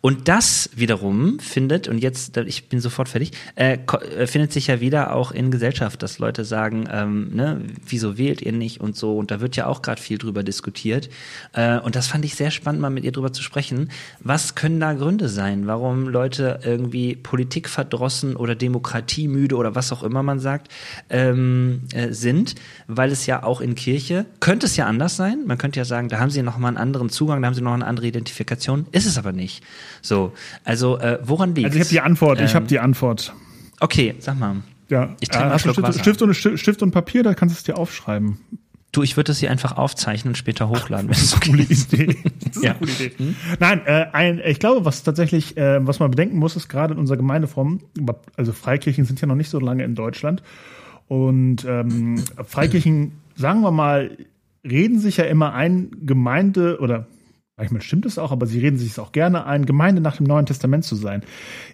[0.05, 4.81] Und das wiederum findet, und jetzt, ich bin sofort fertig, äh, äh, findet sich ja
[4.81, 9.17] wieder auch in Gesellschaft, dass Leute sagen, ähm, ne, wieso wählt ihr nicht und so.
[9.17, 11.09] Und da wird ja auch gerade viel drüber diskutiert.
[11.53, 13.91] Äh, und das fand ich sehr spannend, mal mit ihr drüber zu sprechen.
[14.19, 20.03] Was können da Gründe sein, warum Leute irgendwie Politik verdrossen oder demokratiemüde oder was auch
[20.03, 20.67] immer man sagt,
[21.09, 22.55] ähm, äh, sind?
[22.87, 25.45] Weil es ja auch in Kirche, könnte es ja anders sein.
[25.45, 27.61] Man könnte ja sagen, da haben sie noch mal einen anderen Zugang, da haben sie
[27.61, 28.85] noch eine andere Identifikation.
[28.91, 29.63] Ist es aber nicht.
[30.03, 30.33] So,
[30.63, 33.33] also äh, woran liegt Also ich habe die Antwort, ähm, ich habe die Antwort.
[33.79, 34.57] Okay, sag mal.
[34.89, 37.57] Ja, ich trinke äh, hast du Stift, Stift, und, Stift und Papier, da kannst du
[37.57, 38.37] es dir aufschreiben.
[38.91, 41.07] Du, ich würde das hier einfach aufzeichnen und später hochladen.
[41.09, 42.17] Das ist eine coole Idee.
[42.45, 42.71] Das ist ja.
[42.71, 43.11] eine coole Idee.
[43.17, 43.35] Hm?
[43.59, 46.99] Nein, äh, ein, ich glaube, was tatsächlich, äh, was man bedenken muss, ist gerade in
[46.99, 47.79] unserer Gemeindeform,
[48.35, 50.43] also Freikirchen sind ja noch nicht so lange in Deutschland.
[51.07, 54.17] Und ähm, Freikirchen, sagen wir mal,
[54.63, 57.07] reden sich ja immer ein Gemeinde oder
[57.57, 60.25] Manchmal stimmt es auch, aber sie reden sich es auch gerne ein, Gemeinde nach dem
[60.25, 61.21] Neuen Testament zu sein.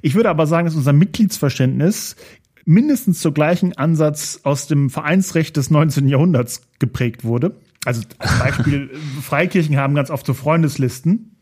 [0.02, 2.18] Ich würde aber sagen, dass unser Mitgliedsverständnis
[2.66, 6.08] mindestens zur gleichen Ansatz aus dem Vereinsrecht des 19.
[6.08, 7.56] Jahrhunderts geprägt wurde.
[7.86, 8.90] Also als Beispiel,
[9.22, 11.38] Freikirchen haben ganz oft so Freundeslisten.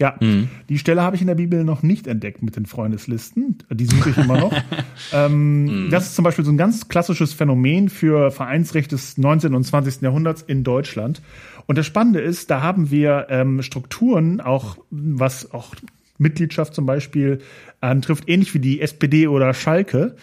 [0.00, 0.48] Ja, mhm.
[0.68, 3.58] die Stelle habe ich in der Bibel noch nicht entdeckt mit den Freundeslisten.
[3.70, 4.52] Die suche ich immer noch.
[5.12, 5.90] ähm, mhm.
[5.90, 9.54] Das ist zum Beispiel so ein ganz klassisches Phänomen für Vereinsrecht des 19.
[9.54, 10.02] und 20.
[10.02, 11.20] Jahrhunderts in Deutschland.
[11.66, 15.74] Und das Spannende ist, da haben wir ähm, Strukturen, auch was auch
[16.18, 17.40] Mitgliedschaft zum Beispiel
[17.80, 20.16] antrifft, ähnlich wie die SPD oder Schalke.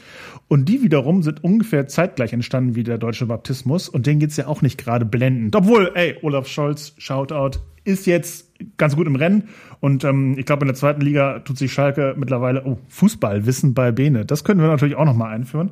[0.48, 3.88] Und die wiederum sind ungefähr zeitgleich entstanden wie der deutsche Baptismus.
[3.88, 5.56] Und denen geht's ja auch nicht gerade blendend.
[5.56, 9.50] Obwohl, ey, Olaf Scholz, Shoutout, ist jetzt ganz gut im Rennen.
[9.80, 13.92] Und ähm, ich glaube, in der zweiten Liga tut sich Schalke mittlerweile, oh, Fußballwissen bei
[13.92, 14.26] Bene.
[14.26, 15.72] Das können wir natürlich auch nochmal einführen.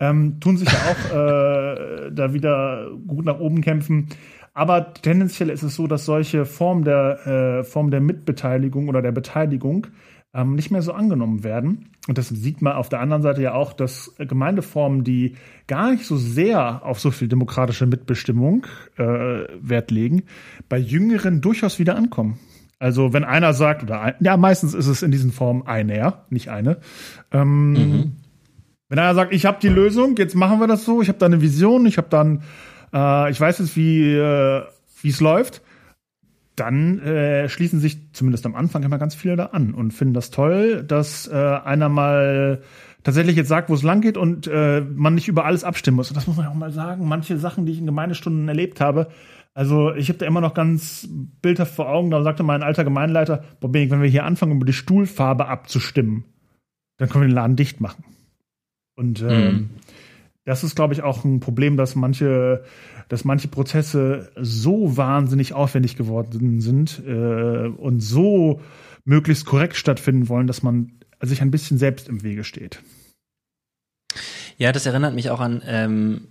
[0.00, 4.08] Ähm, tun sich ja auch äh, da wieder gut nach oben kämpfen.
[4.56, 9.12] Aber tendenziell ist es so, dass solche Formen der, äh, Form der Mitbeteiligung oder der
[9.12, 9.88] Beteiligung
[10.32, 11.90] ähm, nicht mehr so angenommen werden.
[12.08, 15.34] Und das sieht man auf der anderen Seite ja auch, dass Gemeindeformen, die
[15.66, 19.04] gar nicht so sehr auf so viel demokratische Mitbestimmung äh,
[19.60, 20.22] Wert legen,
[20.70, 22.38] bei Jüngeren durchaus wieder ankommen.
[22.78, 26.48] Also wenn einer sagt, oder ein, ja, meistens ist es in diesen Formen einer, nicht
[26.48, 26.78] eine.
[27.30, 28.12] Ähm, mhm.
[28.88, 31.26] Wenn einer sagt, ich habe die Lösung, jetzt machen wir das so, ich habe da
[31.26, 32.42] eine Vision, ich habe dann
[32.96, 34.62] äh, ich weiß jetzt, wie äh,
[35.04, 35.62] es läuft,
[36.56, 40.30] dann äh, schließen sich zumindest am Anfang immer ganz viele da an und finden das
[40.30, 42.62] toll, dass äh, einer mal
[43.02, 46.08] tatsächlich jetzt sagt, wo es lang geht und äh, man nicht über alles abstimmen muss.
[46.08, 47.06] Und das muss man auch mal sagen.
[47.06, 49.08] Manche Sachen, die ich in Gemeindestunden erlebt habe,
[49.52, 51.08] also ich habe da immer noch ganz
[51.40, 54.72] bildhaft vor Augen, da sagte mein alter Gemeindeleiter, Boah, wenn wir hier anfangen, über die
[54.72, 56.24] Stuhlfarbe abzustimmen,
[56.96, 58.04] dann können wir den Laden dicht machen.
[58.96, 59.70] Und ähm, mhm
[60.46, 62.64] das ist, glaube ich, auch ein Problem, dass manche,
[63.08, 68.60] dass manche Prozesse so wahnsinnig aufwendig geworden sind äh, und so
[69.04, 72.80] möglichst korrekt stattfinden wollen, dass man sich ein bisschen selbst im Wege steht.
[74.56, 76.28] Ja, das erinnert mich auch an ähm,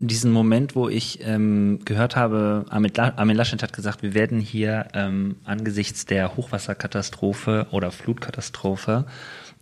[0.00, 5.36] diesen Moment, wo ich ähm, gehört habe, Armin Laschet hat gesagt, wir werden hier ähm,
[5.44, 9.06] angesichts der Hochwasserkatastrophe oder Flutkatastrophe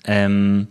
[0.05, 0.68] ähm,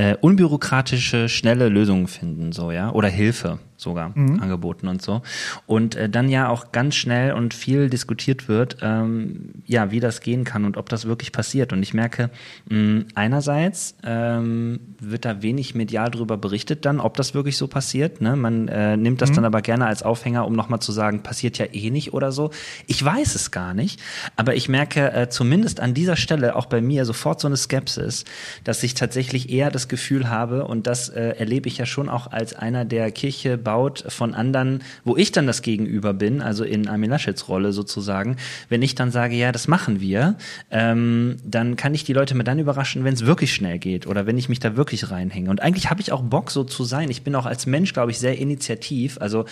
[0.00, 4.40] äh, unbürokratische, schnelle Lösungen finden, so, ja, oder Hilfe sogar mhm.
[4.40, 5.22] angeboten und so.
[5.66, 10.20] Und äh, dann ja auch ganz schnell und viel diskutiert wird, ähm, ja, wie das
[10.20, 11.72] gehen kann und ob das wirklich passiert.
[11.72, 12.30] Und ich merke,
[12.68, 18.20] mh, einerseits ähm, wird da wenig medial drüber berichtet dann, ob das wirklich so passiert.
[18.20, 18.36] Ne?
[18.36, 19.36] Man äh, nimmt das mhm.
[19.36, 22.50] dann aber gerne als Aufhänger, um nochmal zu sagen, passiert ja eh nicht oder so.
[22.86, 24.00] Ich weiß es gar nicht,
[24.36, 28.24] aber ich merke äh, zumindest an dieser Stelle auch bei mir sofort so eine Skepsis,
[28.64, 32.30] dass ich tatsächlich eher das Gefühl habe, und das äh, erlebe ich ja schon auch
[32.30, 36.88] als einer der Kirche gebaut von anderen, wo ich dann das Gegenüber bin, also in
[36.88, 38.36] Armin Laschets Rolle sozusagen.
[38.68, 40.36] Wenn ich dann sage, ja, das machen wir,
[40.70, 44.26] ähm, dann kann ich die Leute mir dann überraschen, wenn es wirklich schnell geht oder
[44.26, 45.50] wenn ich mich da wirklich reinhänge.
[45.50, 47.10] Und eigentlich habe ich auch Bock, so zu sein.
[47.10, 49.44] Ich bin auch als Mensch, glaube ich, sehr initiativ, also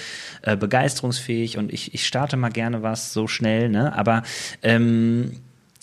[0.43, 3.97] äh, begeisterungsfähig und ich, ich starte mal gerne was so schnell, ne?
[3.97, 4.23] Aber
[4.62, 5.37] ähm,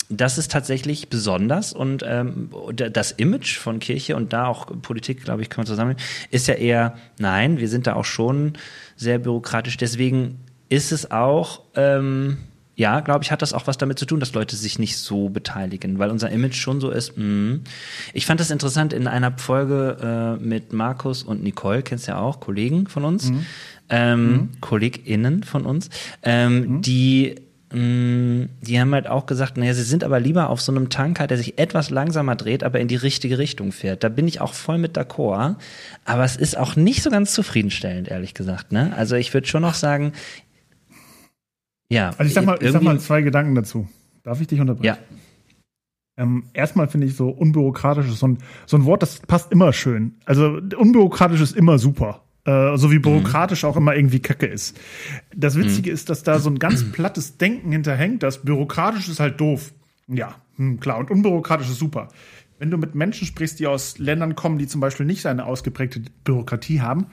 [0.08, 5.42] das ist tatsächlich besonders und ähm, das Image von Kirche und da auch Politik, glaube
[5.42, 5.96] ich, können wir zusammen,
[6.30, 8.54] ist ja eher, nein, wir sind da auch schon
[8.96, 9.76] sehr bürokratisch.
[9.76, 10.38] Deswegen
[10.68, 12.38] ist es auch, ähm,
[12.76, 15.28] ja, glaube ich, hat das auch was damit zu tun, dass Leute sich nicht so
[15.30, 17.16] beteiligen, weil unser Image schon so ist.
[17.16, 17.60] Mh.
[18.12, 22.18] Ich fand das interessant in einer Folge äh, mit Markus und Nicole, kennst du ja
[22.18, 23.46] auch, Kollegen von uns, mhm.
[23.88, 24.48] Ähm, mhm.
[24.60, 25.90] KollegInnen von uns,
[26.22, 26.82] ähm, mhm.
[26.82, 27.36] die
[27.72, 31.36] die haben halt auch gesagt, naja, sie sind aber lieber auf so einem Tanker, der
[31.36, 34.04] sich etwas langsamer dreht, aber in die richtige Richtung fährt.
[34.04, 35.56] Da bin ich auch voll mit d'accord.
[36.04, 38.70] Aber es ist auch nicht so ganz zufriedenstellend, ehrlich gesagt.
[38.70, 38.94] Ne?
[38.96, 40.12] Also ich würde schon noch sagen,
[41.88, 42.10] ja.
[42.10, 43.88] Also ich sag mal, ich sag mal zwei Gedanken dazu.
[44.22, 44.86] Darf ich dich unterbrechen?
[44.86, 44.98] Ja.
[46.18, 50.14] Ähm, erstmal finde ich so unbürokratisch so ein, so ein Wort, das passt immer schön.
[50.24, 53.68] Also unbürokratisch ist immer super äh, so wie bürokratisch mhm.
[53.68, 54.78] auch immer irgendwie Kacke ist.
[55.34, 55.94] Das Witzige mhm.
[55.94, 59.72] ist, dass da so ein ganz plattes Denken hinterhängt, dass bürokratisch ist halt doof.
[60.08, 60.98] Ja, hm, klar.
[60.98, 62.08] Und unbürokratisch ist super.
[62.58, 66.00] Wenn du mit Menschen sprichst, die aus Ländern kommen, die zum Beispiel nicht eine ausgeprägte
[66.24, 67.08] Bürokratie haben,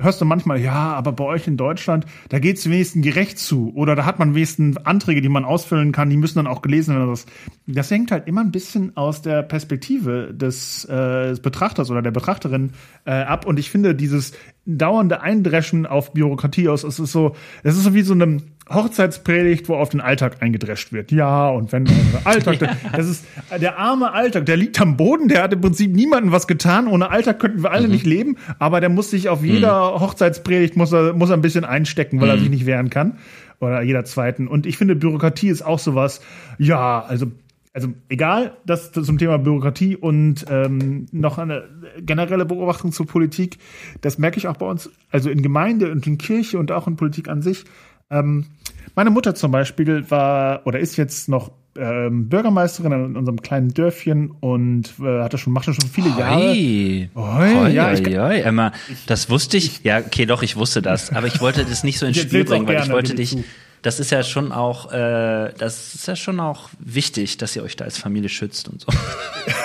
[0.00, 3.72] hörst du manchmal, ja, aber bei euch in Deutschland, da geht es wenigstens gerecht zu.
[3.74, 6.94] Oder da hat man wenigstens Anträge, die man ausfüllen kann, die müssen dann auch gelesen
[6.94, 7.10] werden.
[7.10, 7.26] Das,
[7.66, 12.12] das hängt halt immer ein bisschen aus der Perspektive des, äh, des Betrachters oder der
[12.12, 12.74] Betrachterin
[13.06, 13.44] äh, ab.
[13.44, 14.32] Und ich finde, dieses
[14.66, 17.34] dauernde Eindreschen auf Bürokratie aus, es ist so,
[17.64, 18.38] es ist so wie so eine
[18.70, 21.10] Hochzeitspredigt, wo auf den Alltag eingedrescht wird.
[21.10, 21.88] Ja, und wenn
[22.24, 22.76] Alltag, ja.
[22.94, 23.24] das ist
[23.60, 26.86] der arme Alltag, der liegt am Boden, der hat im Prinzip niemandem was getan.
[26.86, 27.92] Ohne Alltag könnten wir alle mhm.
[27.92, 30.00] nicht leben, aber der muss sich auf jeder mhm.
[30.00, 32.34] Hochzeitspredigt muss er, muss er ein bisschen einstecken, weil mhm.
[32.34, 33.18] er sich nicht wehren kann.
[33.60, 34.46] Oder jeder zweiten.
[34.46, 36.20] Und ich finde, Bürokratie ist auch sowas,
[36.58, 37.26] ja, also
[37.74, 41.62] also egal, das zum Thema Bürokratie und ähm, noch eine
[42.00, 43.58] generelle Beobachtung zur Politik,
[44.00, 46.96] das merke ich auch bei uns, also in Gemeinde und in Kirche und auch in
[46.96, 47.64] Politik an sich.
[48.10, 48.46] Ähm,
[48.94, 54.30] meine Mutter zum Beispiel war oder ist jetzt noch ähm, Bürgermeisterin in unserem kleinen Dörfchen
[54.30, 56.48] und äh, hatte schon, machte schon viele Jahre.
[56.48, 58.72] Hoi, hoi, ja, ich, hoi, Emma,
[59.06, 61.98] das wusste ich, ich, ja, okay, doch, ich wusste das, aber ich wollte das nicht
[61.98, 63.36] so ins Spiel bringen, weil ich wollte dich,
[63.82, 67.76] das ist ja schon auch, äh, das ist ja schon auch wichtig, dass ihr euch
[67.76, 68.88] da als Familie schützt und so.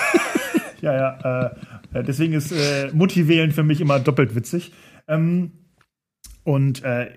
[0.80, 1.46] ja, ja.
[1.92, 4.72] Äh, deswegen ist äh, Mutti wählen für mich immer doppelt witzig.
[5.08, 5.52] Ähm,
[6.44, 7.08] und äh,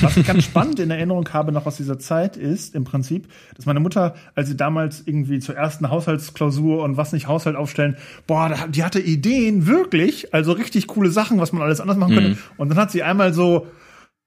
[0.00, 3.66] was ich ganz spannend in Erinnerung habe noch aus dieser Zeit ist im Prinzip, dass
[3.66, 8.54] meine Mutter, als sie damals irgendwie zur ersten Haushaltsklausur und was nicht Haushalt aufstellen, boah,
[8.68, 12.30] die hatte Ideen wirklich, also richtig coole Sachen, was man alles anders machen könnte.
[12.30, 12.38] Mhm.
[12.56, 13.66] Und dann hat sie einmal so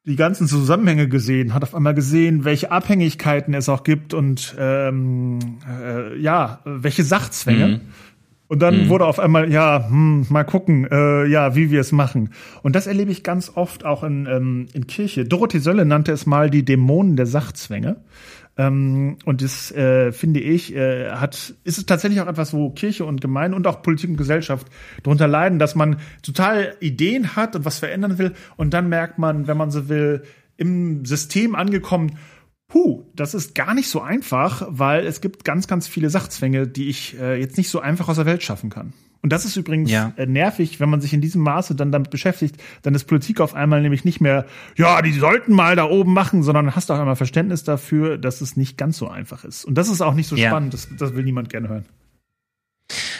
[0.05, 5.39] die ganzen Zusammenhänge gesehen, hat auf einmal gesehen, welche Abhängigkeiten es auch gibt und ähm,
[5.69, 7.67] äh, ja, welche Sachzwänge.
[7.67, 7.81] Mhm.
[8.49, 8.89] Und dann mhm.
[8.89, 12.31] wurde auf einmal, ja, hm, mal gucken, äh, ja, wie wir es machen.
[12.63, 15.23] Und das erlebe ich ganz oft auch in, ähm, in Kirche.
[15.23, 17.97] Dorothee Sölle nannte es mal die Dämonen der Sachzwänge.
[18.57, 23.05] Ähm, und das äh, finde ich, äh, hat, ist es tatsächlich auch etwas, wo Kirche
[23.05, 24.65] und Gemeinde und auch Politik und Gesellschaft
[25.03, 28.33] darunter leiden, dass man total Ideen hat und was verändern will.
[28.57, 30.23] Und dann merkt man, wenn man so will,
[30.57, 32.17] im System angekommen,
[32.69, 36.87] Puh, das ist gar nicht so einfach, weil es gibt ganz, ganz viele Sachzwänge, die
[36.87, 38.93] ich äh, jetzt nicht so einfach aus der Welt schaffen kann.
[39.21, 40.13] Und das ist übrigens ja.
[40.17, 43.55] äh, nervig, wenn man sich in diesem Maße dann damit beschäftigt, dann ist Politik auf
[43.55, 44.45] einmal nämlich nicht mehr,
[44.77, 48.55] ja, die sollten mal da oben machen, sondern hast auch einmal Verständnis dafür, dass es
[48.55, 49.65] nicht ganz so einfach ist.
[49.65, 50.49] Und das ist auch nicht so ja.
[50.49, 51.85] spannend, das, das will niemand gerne hören.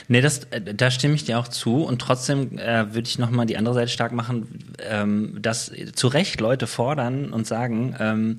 [0.07, 1.83] Nee, das, äh, da stimme ich dir auch zu.
[1.83, 4.47] Und trotzdem äh, würde ich noch mal die andere Seite stark machen,
[4.89, 8.37] ähm, dass zu Recht Leute fordern und sagen, ähm,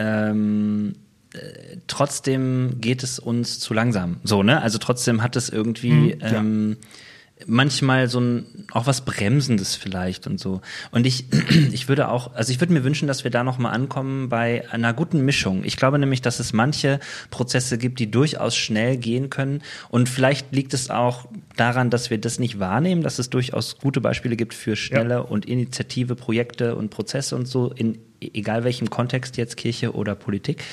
[0.00, 0.94] ähm,
[1.34, 4.16] äh, trotzdem geht es uns zu langsam.
[4.24, 4.62] So, ne?
[4.62, 6.32] Also trotzdem hat es irgendwie mhm, ja.
[6.38, 6.76] ähm,
[7.46, 10.62] manchmal so ein auch was Bremsendes vielleicht und so.
[10.90, 11.26] Und ich,
[11.72, 14.94] ich würde auch, also ich würde mir wünschen, dass wir da nochmal ankommen bei einer
[14.94, 15.62] guten Mischung.
[15.64, 16.98] Ich glaube nämlich, dass es manche
[17.30, 19.62] Prozesse gibt, die durchaus schnell gehen können.
[19.90, 24.00] Und vielleicht liegt es auch daran, dass wir das nicht wahrnehmen, dass es durchaus gute
[24.00, 25.20] Beispiele gibt für schnelle ja.
[25.20, 30.64] und initiative Projekte und Prozesse und so in egal welchem Kontext jetzt Kirche oder Politik.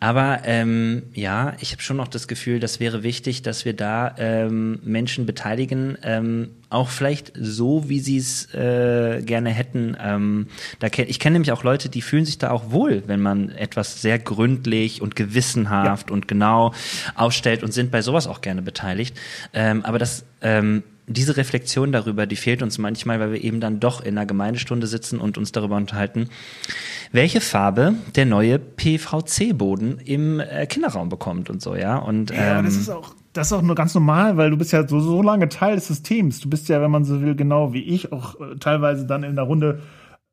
[0.00, 4.14] Aber ähm, ja, ich habe schon noch das Gefühl, das wäre wichtig, dass wir da
[4.18, 9.96] ähm, Menschen beteiligen, ähm, auch vielleicht so, wie sie es äh, gerne hätten.
[9.98, 10.48] Ähm,
[10.78, 13.48] da kenn, ich kenne nämlich auch Leute, die fühlen sich da auch wohl, wenn man
[13.50, 16.14] etwas sehr gründlich und gewissenhaft ja.
[16.14, 16.74] und genau
[17.14, 19.16] ausstellt und sind bei sowas auch gerne beteiligt.
[19.54, 23.80] Ähm, aber das ähm, diese Reflexion darüber, die fehlt uns manchmal, weil wir eben dann
[23.80, 26.28] doch in einer Gemeindestunde sitzen und uns darüber unterhalten,
[27.12, 31.98] welche Farbe der neue PVC-Boden im äh, Kinderraum bekommt und so, ja.
[31.98, 34.72] Und, ähm, ja, das ist auch das ist auch nur ganz normal, weil du bist
[34.72, 36.40] ja so, so lange Teil des Systems.
[36.40, 39.34] Du bist ja, wenn man so will, genau wie ich, auch äh, teilweise dann in
[39.34, 39.80] der Runde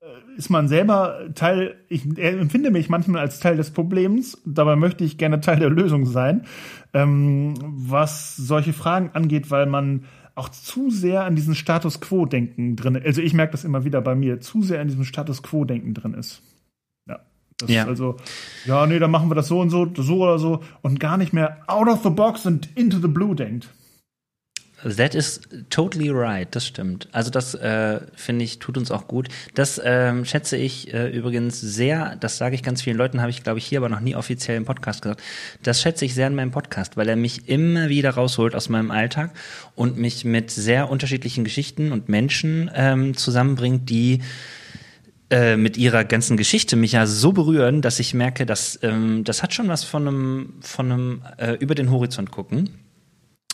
[0.02, 5.04] äh, ist man selber Teil, ich empfinde mich manchmal als Teil des Problems, dabei möchte
[5.04, 6.44] ich gerne Teil der Lösung sein,
[6.94, 10.06] ähm, was solche Fragen angeht, weil man
[10.36, 13.06] auch zu sehr an diesen Status Quo-Denken drin ist.
[13.06, 16.14] Also ich merke das immer wieder bei mir, zu sehr an diesem Status Quo-Denken drin
[16.14, 16.42] ist.
[17.08, 17.20] Ja.
[17.58, 17.84] Das ja.
[17.84, 18.18] ist also,
[18.66, 21.34] ja, nee, dann machen wir das so und so, so oder so und gar nicht
[21.34, 23.70] mehr out of the box und into the blue denkt.
[24.84, 27.08] That is totally right, das stimmt.
[27.12, 29.28] Also das äh, finde ich tut uns auch gut.
[29.54, 32.16] Das ähm, schätze ich äh, übrigens sehr.
[32.20, 34.58] Das sage ich ganz vielen Leuten, habe ich glaube ich hier aber noch nie offiziell
[34.58, 35.22] im Podcast gesagt.
[35.62, 38.90] Das schätze ich sehr in meinem Podcast, weil er mich immer wieder rausholt aus meinem
[38.90, 39.32] Alltag
[39.76, 44.22] und mich mit sehr unterschiedlichen Geschichten und Menschen ähm, zusammenbringt, die
[45.30, 49.44] äh, mit ihrer ganzen Geschichte mich ja so berühren, dass ich merke, dass ähm, das
[49.44, 52.70] hat schon was von einem von einem äh, über den Horizont gucken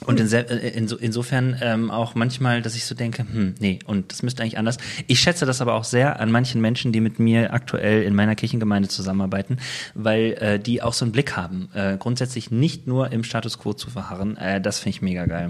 [0.06, 4.12] und in, äh, in, insofern ähm, auch manchmal, dass ich so denke, hm, nee, und
[4.12, 4.78] das müsste eigentlich anders.
[5.08, 8.36] Ich schätze das aber auch sehr an manchen Menschen, die mit mir aktuell in meiner
[8.36, 9.58] Kirchengemeinde zusammenarbeiten,
[9.96, 13.74] weil äh, die auch so einen Blick haben, äh, grundsätzlich nicht nur im Status quo
[13.74, 14.38] zu verharren.
[14.38, 15.50] Äh, das finde ich mega geil.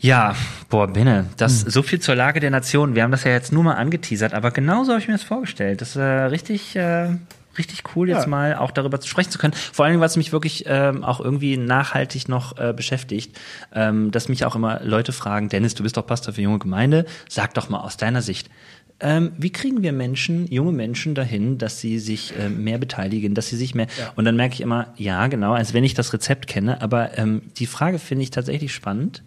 [0.00, 0.36] Ja,
[0.70, 1.70] boah, Benne, das hm.
[1.70, 2.94] so viel zur Lage der Nation.
[2.94, 5.80] Wir haben das ja jetzt nur mal angeteasert, aber genauso habe ich mir das vorgestellt.
[5.80, 6.74] Das ist äh, richtig.
[6.76, 7.16] Äh,
[7.58, 8.28] richtig cool, jetzt ja.
[8.28, 9.54] mal auch darüber zu sprechen zu können.
[9.54, 13.38] Vor allem, es mich wirklich ähm, auch irgendwie nachhaltig noch äh, beschäftigt,
[13.74, 17.04] ähm, dass mich auch immer Leute fragen, Dennis, du bist doch Pastor für junge Gemeinde,
[17.28, 18.48] sag doch mal aus deiner Sicht,
[19.00, 23.48] ähm, wie kriegen wir Menschen, junge Menschen dahin, dass sie sich äh, mehr beteiligen, dass
[23.48, 23.86] sie sich mehr.
[23.98, 24.12] Ja.
[24.16, 26.82] Und dann merke ich immer, ja, genau, als wenn ich das Rezept kenne.
[26.82, 29.22] Aber ähm, die Frage finde ich tatsächlich spannend.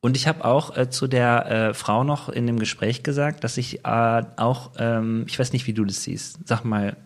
[0.00, 3.58] Und ich habe auch äh, zu der äh, Frau noch in dem Gespräch gesagt, dass
[3.58, 6.38] ich äh, auch, ähm, ich weiß nicht, wie du das siehst.
[6.46, 6.96] Sag mal,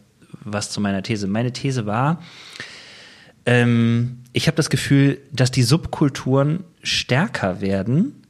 [0.43, 1.27] was zu meiner These.
[1.27, 2.23] Meine These war,
[3.47, 8.25] ähm, ich habe das Gefühl, dass die Subkulturen stärker werden.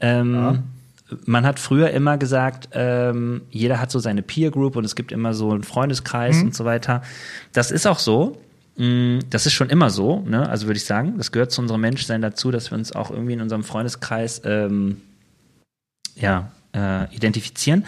[0.00, 0.62] Ähm, ja.
[1.24, 5.10] Man hat früher immer gesagt, ähm, jeder hat so seine Peer Group und es gibt
[5.10, 6.46] immer so einen Freundeskreis mhm.
[6.46, 7.02] und so weiter.
[7.52, 8.38] Das ist auch so.
[8.76, 10.48] Mm, das ist schon immer so, ne?
[10.48, 11.14] also würde ich sagen.
[11.16, 15.00] Das gehört zu unserem Menschsein dazu, dass wir uns auch irgendwie in unserem Freundeskreis ähm,
[16.14, 17.84] ja, äh, identifizieren.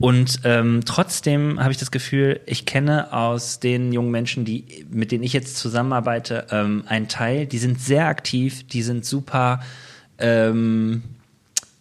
[0.00, 5.12] Und ähm, trotzdem habe ich das Gefühl, ich kenne aus den jungen Menschen, die mit
[5.12, 9.60] denen ich jetzt zusammenarbeite, ähm, einen Teil, die sind sehr aktiv, die sind super,
[10.18, 11.02] ähm,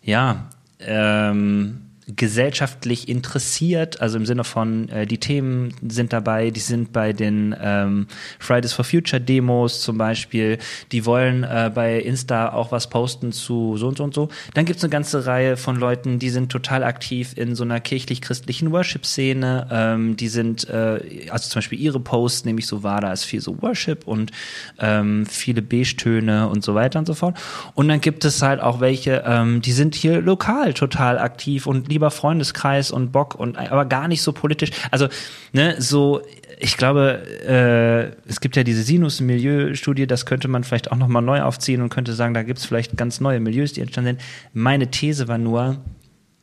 [0.03, 0.49] ja,
[0.81, 7.13] ähm, gesellschaftlich interessiert, also im Sinne von, äh, die Themen sind dabei, die sind bei
[7.13, 8.07] den ähm,
[8.39, 10.57] Fridays for Future Demos zum Beispiel,
[10.91, 14.29] die wollen äh, bei Insta auch was posten zu so und so und so.
[14.53, 18.71] Dann gibt's eine ganze Reihe von Leuten, die sind total aktiv in so einer kirchlich-christlichen
[18.71, 23.25] Worship-Szene, ähm, die sind, äh, also zum Beispiel ihre Posts, nämlich so war da ist
[23.25, 24.31] viel so Worship und
[24.79, 27.37] ähm, viele Beige-Töne und so weiter und so fort.
[27.75, 31.89] Und dann gibt es halt auch welche, ähm, die sind hier lokal total aktiv und
[31.99, 34.71] lieber Freundeskreis und Bock und aber gar nicht so politisch.
[34.89, 35.09] Also
[35.51, 36.21] ne, so
[36.61, 41.41] ich glaube, äh, es gibt ja diese Sinus-Milieu-Studie, das könnte man vielleicht auch nochmal neu
[41.41, 44.21] aufziehen und könnte sagen, da gibt es vielleicht ganz neue Milieus, die entstanden sind.
[44.53, 45.77] Meine These war nur,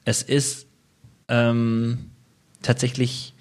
[0.06, 0.66] es ist
[1.28, 2.10] ähm,
[2.62, 3.34] tatsächlich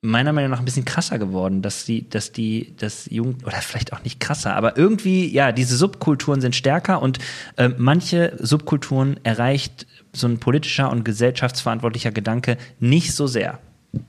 [0.00, 3.92] meiner Meinung nach ein bisschen krasser geworden, dass die, dass die, das Jugend oder vielleicht
[3.92, 7.18] auch nicht krasser, aber irgendwie, ja, diese Subkulturen sind stärker und
[7.56, 13.60] äh, manche Subkulturen erreicht so ein politischer und gesellschaftsverantwortlicher Gedanke nicht so sehr.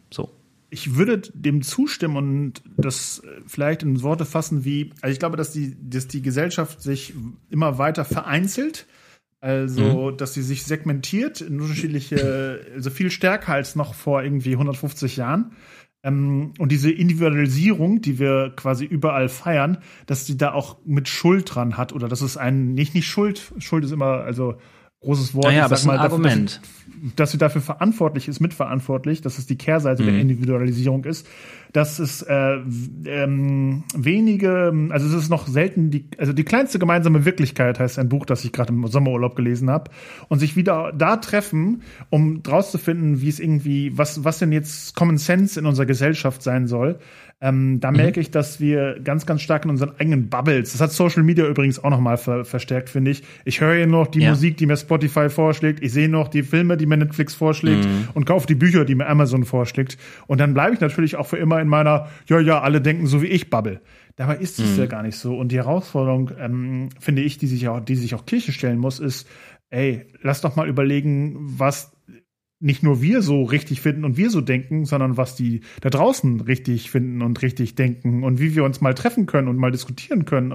[0.09, 0.29] So.
[0.69, 5.51] Ich würde dem zustimmen und das vielleicht in Worte fassen wie, also ich glaube, dass
[5.51, 7.13] die, dass die Gesellschaft sich
[7.49, 8.87] immer weiter vereinzelt.
[9.39, 10.17] Also, mhm.
[10.17, 15.51] dass sie sich segmentiert in unterschiedliche, also viel stärker als noch vor irgendwie 150 Jahren.
[16.01, 21.53] Ähm, und diese Individualisierung, die wir quasi überall feiern, dass die da auch mit Schuld
[21.53, 24.55] dran hat oder dass es ein, nicht, nicht Schuld, Schuld ist immer, also
[25.03, 25.45] großes Wort.
[25.45, 26.61] Naja, aber ist ein dafür, Argument.
[26.61, 30.07] Dass, dass sie dafür verantwortlich ist, mitverantwortlich, dass es die Kehrseite mhm.
[30.07, 31.27] der Individualisierung ist,
[31.73, 32.57] dass es äh,
[33.05, 38.09] ähm, wenige, also es ist noch selten die, also die kleinste gemeinsame Wirklichkeit heißt ein
[38.09, 39.91] Buch, das ich gerade im Sommerurlaub gelesen habe
[40.29, 44.51] und sich wieder da treffen, um draus zu finden, wie es irgendwie, was was denn
[44.51, 46.99] jetzt Common Sense in unserer Gesellschaft sein soll.
[47.43, 47.97] Ähm, da mhm.
[47.97, 51.45] merke ich, dass wir ganz, ganz stark in unseren eigenen Bubbles, das hat Social Media
[51.45, 53.21] übrigens auch nochmal ver verstärkt, finde ich.
[53.43, 54.29] Ich höre hier noch die ja.
[54.29, 58.07] Musik, die mir Spotify vorschlägt, ich sehe noch die Filme, die mir Netflix vorschlägt mhm.
[58.13, 59.97] und kaufe die Bücher, die mir Amazon vorschlägt.
[60.25, 63.21] Und dann bleibe ich natürlich auch für immer in meiner, ja, ja, alle denken so
[63.21, 63.81] wie ich Bubble.
[64.15, 64.79] Dabei ist es mhm.
[64.79, 65.35] ja gar nicht so.
[65.35, 69.01] Und die Herausforderung, ähm, finde ich, die sich auch, die sich auch Kirche stellen muss,
[69.01, 69.27] ist,
[69.69, 71.91] ey, lass doch mal überlegen, was
[72.63, 76.39] nicht nur wir so richtig finden und wir so denken, sondern was die da draußen
[76.39, 80.23] richtig finden und richtig denken und wie wir uns mal treffen können und mal diskutieren
[80.23, 80.53] können.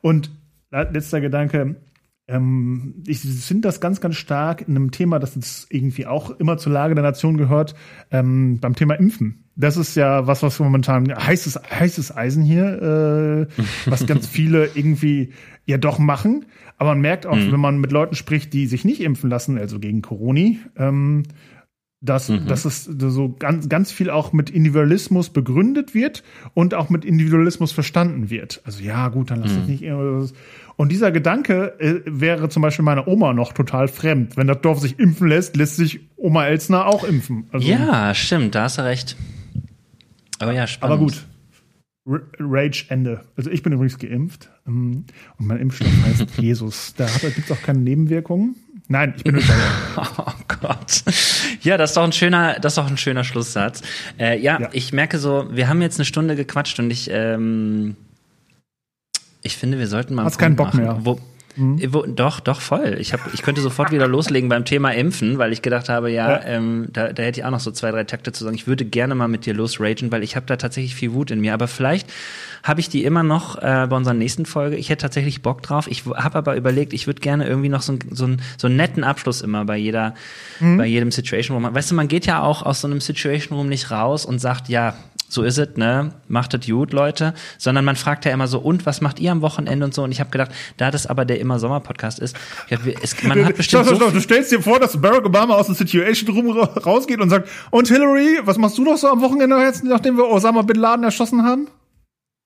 [0.00, 0.30] Und
[0.70, 1.76] letzter Gedanke,
[2.32, 6.56] ähm, ich finde das ganz, ganz stark in einem Thema, das jetzt irgendwie auch immer
[6.56, 7.74] zur Lage der Nation gehört,
[8.10, 9.44] ähm, beim Thema Impfen.
[9.54, 15.32] Das ist ja was, was momentan heißes, heißes Eisen hier, äh, was ganz viele irgendwie
[15.66, 16.46] ja doch machen.
[16.78, 17.52] Aber man merkt auch, mhm.
[17.52, 21.24] wenn man mit Leuten spricht, die sich nicht impfen lassen, also gegen Corona, ähm,
[22.02, 22.46] dass, mhm.
[22.46, 27.72] dass es so ganz, ganz viel auch mit Individualismus begründet wird und auch mit Individualismus
[27.72, 28.60] verstanden wird.
[28.64, 29.66] Also ja, gut, dann lass mhm.
[29.66, 29.92] dich nicht.
[30.76, 34.36] Und dieser Gedanke äh, wäre zum Beispiel meiner Oma noch total fremd.
[34.36, 37.44] Wenn das Dorf sich impfen lässt, lässt sich Oma Elsner auch impfen.
[37.52, 39.16] Also, ja, stimmt, da hast du recht.
[40.40, 40.92] Aber ja, spannend.
[40.92, 41.26] Aber gut.
[42.04, 43.20] Rage Ende.
[43.36, 45.04] Also ich bin übrigens geimpft ähm,
[45.38, 46.94] und mein Impfstoff heißt Jesus.
[46.96, 48.56] Da gibt es auch keine Nebenwirkungen.
[48.92, 49.48] Nein, ich bin nicht
[49.96, 51.02] Oh Gott.
[51.62, 53.80] Ja, das ist doch ein schöner, das ist doch ein schöner Schlusssatz.
[54.18, 57.96] Äh, ja, ja, ich merke so, wir haben jetzt eine Stunde gequatscht und ich, ähm,
[59.42, 60.26] ich finde, wir sollten mal.
[60.26, 60.98] Hast keinen Bock machen, mehr.
[61.00, 61.18] Wo,
[61.56, 61.92] Mhm.
[61.92, 62.96] Wo, doch, doch, voll.
[62.98, 66.30] Ich, hab, ich könnte sofort wieder loslegen beim Thema Impfen, weil ich gedacht habe, ja,
[66.30, 66.44] ja.
[66.44, 68.56] Ähm, da, da hätte ich auch noch so zwei, drei Takte zu sagen.
[68.56, 71.40] Ich würde gerne mal mit dir losragen, weil ich habe da tatsächlich viel Wut in
[71.40, 71.54] mir.
[71.54, 72.08] Aber vielleicht
[72.62, 74.76] habe ich die immer noch äh, bei unserer nächsten Folge.
[74.76, 75.88] Ich hätte tatsächlich Bock drauf.
[75.88, 79.04] Ich habe aber überlegt, ich würde gerne irgendwie noch so, so, ein, so einen netten
[79.04, 80.14] Abschluss immer bei jeder,
[80.60, 80.78] mhm.
[80.78, 81.74] bei jedem Situation Room.
[81.74, 84.68] Weißt du, man geht ja auch aus so einem Situation Room nicht raus und sagt,
[84.68, 84.94] ja,
[85.32, 86.12] so ist es, ne?
[86.28, 87.32] Macht es gut, Leute.
[87.56, 90.02] Sondern man fragt ja immer so, und was macht ihr am Wochenende und so?
[90.02, 92.36] Und ich habe gedacht, da das aber der immer Sommer-Podcast ist,
[92.70, 93.86] hab, es, man hat bestimmt.
[93.86, 97.20] Stopp, stopp, so du stellst dir vor, dass Barack Obama aus dem Situation Room rausgeht
[97.20, 100.62] und sagt, und Hillary, was machst du noch so am Wochenende jetzt, nachdem wir Osama
[100.62, 101.68] Bin Laden erschossen haben?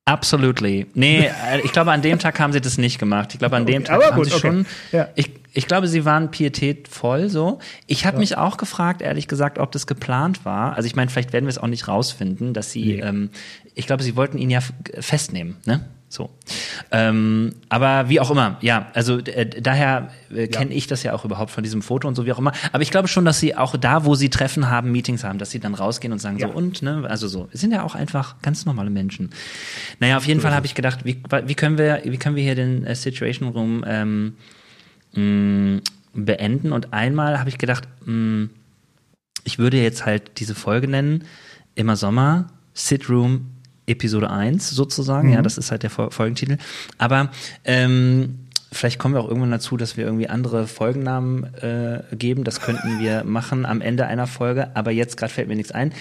[0.05, 0.87] Absolutely.
[0.95, 3.31] Nee, äh, ich glaube, an dem Tag haben sie das nicht gemacht.
[3.33, 4.41] Ich glaube, an dem Tag haben sie okay.
[4.41, 4.67] schon.
[4.93, 5.09] Ja.
[5.17, 7.61] Ich, ich glaube, sie waren pietätvoll so.
[7.87, 8.21] Ich habe ja.
[8.21, 10.77] mich auch gefragt, ehrlich gesagt, ob das geplant war.
[10.77, 13.01] Also ich meine, vielleicht werden wir es auch nicht rausfinden, dass sie, nee.
[13.01, 13.31] ähm,
[13.75, 14.61] ich glaube, sie wollten ihn ja
[15.01, 15.87] festnehmen, ne?
[16.09, 16.31] So.
[16.93, 20.77] Ähm, aber wie auch immer, ja, also äh, daher äh, kenne ja.
[20.77, 22.53] ich das ja auch überhaupt von diesem Foto und so wie auch immer.
[22.73, 25.51] Aber ich glaube schon, dass sie auch da, wo sie Treffen haben, Meetings haben, dass
[25.51, 26.49] sie dann rausgehen und sagen ja.
[26.49, 29.31] so und, ne, also so, sind ja auch einfach ganz normale Menschen.
[30.01, 32.55] Naja, auf jeden Fall habe ich gedacht, wie, wie können wir, wie können wir hier
[32.55, 34.35] den äh, Situation Room ähm,
[35.17, 35.81] mh,
[36.15, 36.73] beenden.
[36.73, 38.51] Und einmal habe ich gedacht, mh, hm,
[39.45, 41.25] ich würde jetzt halt diese Folge nennen,
[41.75, 43.47] immer Sommer, Sit Room
[43.87, 45.29] Episode 1 sozusagen.
[45.29, 45.35] Mhm.
[45.35, 46.59] Ja, das ist halt der Folgentitel.
[46.99, 47.31] Aber
[47.65, 48.41] ähm,
[48.73, 52.45] vielleicht kommen wir auch irgendwann dazu, dass wir irgendwie andere Folgennamen äh, geben.
[52.45, 54.75] Das könnten wir machen am Ende einer Folge.
[54.75, 55.93] Aber jetzt gerade fällt mir nichts ein.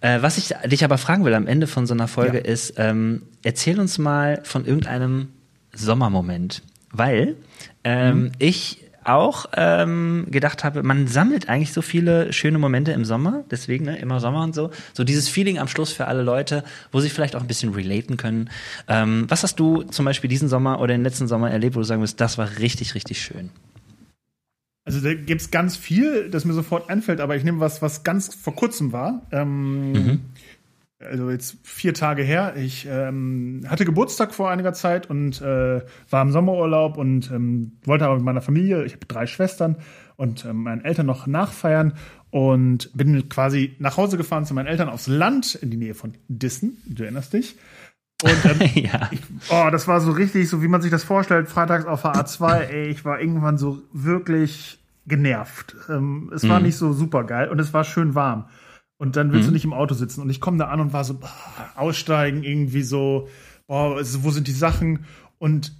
[0.00, 2.44] Äh, was ich dich aber fragen will am Ende von so einer Folge ja.
[2.44, 5.28] ist, ähm, erzähl uns mal von irgendeinem
[5.72, 6.62] Sommermoment.
[6.92, 7.36] Weil
[7.84, 8.32] ähm, mhm.
[8.38, 13.84] ich auch ähm, gedacht habe, man sammelt eigentlich so viele schöne Momente im Sommer, deswegen
[13.84, 14.70] ne, immer Sommer und so.
[14.92, 18.16] So dieses Feeling am Schluss für alle Leute, wo sie vielleicht auch ein bisschen relaten
[18.16, 18.50] können.
[18.88, 21.84] Ähm, was hast du zum Beispiel diesen Sommer oder den letzten Sommer erlebt, wo du
[21.84, 23.50] sagen wirst, das war richtig, richtig schön?
[24.86, 28.04] Also da gibt es ganz viel, das mir sofort einfällt, aber ich nehme was, was
[28.04, 29.22] ganz vor kurzem war.
[29.32, 30.20] Ähm, mhm
[31.00, 32.54] also jetzt vier Tage her.
[32.56, 38.06] Ich ähm, hatte Geburtstag vor einiger Zeit und äh, war im Sommerurlaub und ähm, wollte
[38.06, 39.76] aber mit meiner Familie, ich habe drei Schwestern
[40.16, 41.94] und ähm, meinen Eltern noch nachfeiern
[42.30, 46.14] und bin quasi nach Hause gefahren zu meinen Eltern aufs Land in die Nähe von
[46.28, 47.56] Dissen, du erinnerst dich.
[48.22, 49.08] Und ähm, ja.
[49.10, 49.20] ich,
[49.50, 52.58] oh, das war so richtig, so wie man sich das vorstellt, freitags auf der A2,
[52.60, 55.76] ey, ich war irgendwann so wirklich genervt.
[55.88, 56.66] Ähm, es war mhm.
[56.66, 58.46] nicht so super geil und es war schön warm.
[58.96, 59.48] Und dann willst mhm.
[59.48, 60.20] du nicht im Auto sitzen.
[60.20, 61.30] Und ich komme da an und war so, boah,
[61.74, 63.28] aussteigen, irgendwie so,
[63.66, 65.06] boah, wo sind die Sachen?
[65.38, 65.72] Und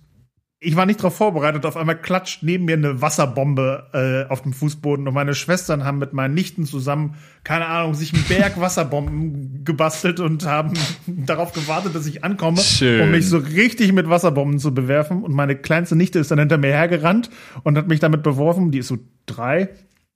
[0.65, 1.67] ich war nicht darauf vorbereitet.
[1.67, 5.99] Auf einmal klatscht neben mir eine Wasserbombe äh, auf dem Fußboden und meine Schwestern haben
[5.99, 10.75] mit meinen Nichten zusammen, keine Ahnung, sich einen Berg Wasserbomben gebastelt und haben
[11.07, 13.03] darauf gewartet, dass ich ankomme, Schön.
[13.03, 15.23] um mich so richtig mit Wasserbomben zu bewerfen.
[15.23, 17.31] Und meine kleinste Nichte ist dann hinter mir hergerannt
[17.63, 18.71] und hat mich damit beworfen.
[18.71, 19.69] Die ist so drei.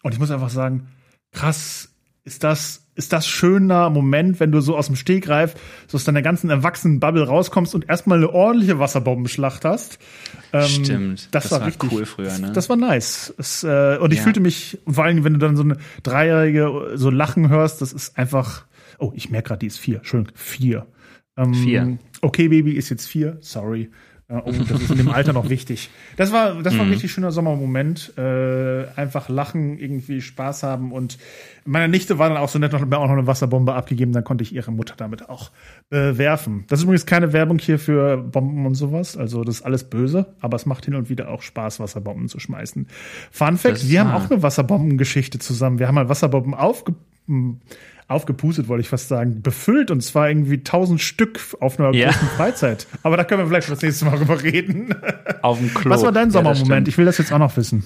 [0.02, 0.88] Und ich muss einfach sagen,
[1.32, 1.94] krass,
[2.28, 5.54] ist das ist das schöner Moment, wenn du so aus dem Stegreif
[5.86, 10.00] so aus deiner ganzen Erwachsenen-Bubble rauskommst und erstmal eine ordentliche Wasserbombenschlacht hast.
[10.52, 11.28] Ähm, Stimmt.
[11.30, 12.50] Das, das war, war, richtig cool früher, ne?
[12.52, 13.32] Das war nice.
[13.38, 14.24] Es, äh, und ich ja.
[14.24, 18.18] fühlte mich, vor allem, wenn du dann so eine Dreijährige so lachen hörst, das ist
[18.18, 18.64] einfach.
[18.98, 20.00] Oh, ich merke gerade, die ist vier.
[20.02, 20.84] Schön, vier.
[21.36, 21.98] Ähm, vier.
[22.20, 23.38] Okay, Baby ist jetzt vier.
[23.40, 23.90] Sorry.
[24.30, 25.88] Ja, oh, das ist in dem Alter noch wichtig.
[26.16, 26.92] Das war, das war ein mhm.
[26.92, 28.12] richtig schöner Sommermoment.
[28.18, 30.92] Äh, einfach lachen, irgendwie Spaß haben.
[30.92, 31.16] Und
[31.64, 34.12] meine Nichte war dann auch so nett, hat mir auch noch eine Wasserbombe abgegeben.
[34.12, 35.50] Dann konnte ich ihre Mutter damit auch
[35.88, 36.64] bewerfen.
[36.68, 39.16] Das ist übrigens keine Werbung hier für Bomben und sowas.
[39.16, 40.26] Also das ist alles böse.
[40.40, 42.86] Aber es macht hin und wieder auch Spaß, Wasserbomben zu schmeißen.
[43.30, 45.78] Fun Fact, wir haben auch eine Wasserbombengeschichte zusammen.
[45.78, 46.94] Wir haben mal Wasserbomben aufge
[48.08, 52.10] aufgepustet, wollte ich fast sagen, befüllt und zwar irgendwie tausend Stück auf einer ja.
[52.10, 52.86] großen Freizeit.
[53.02, 54.94] Aber da können wir vielleicht das nächste Mal drüber reden.
[55.42, 55.90] Auf dem Klo.
[55.90, 56.88] Was war dein Sommermoment?
[56.88, 57.84] Ja, ich will das jetzt auch noch wissen.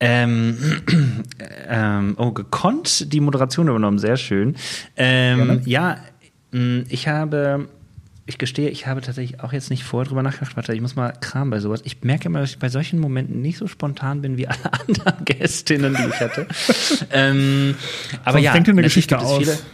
[0.00, 0.58] Ähm,
[1.68, 4.56] ähm, oh, gekonnt die Moderation übernommen, sehr schön.
[4.96, 5.98] Ähm, ja,
[6.50, 7.68] mm, ich habe
[8.24, 10.54] ich gestehe, ich habe tatsächlich auch jetzt nicht vorher drüber nachgedacht.
[10.56, 11.80] Warte, ich muss mal Kram bei sowas.
[11.84, 15.24] Ich merke immer, dass ich bei solchen Momenten nicht so spontan bin wie alle anderen
[15.24, 16.46] Gästinnen, die ich hatte.
[17.10, 17.74] ähm,
[18.24, 19.64] aber Sonst ja, denkt eine Geschichte aus.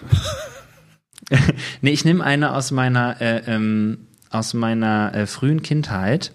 [1.83, 6.33] nee, ich nehme eine aus meiner äh, ähm, aus meiner äh, frühen Kindheit.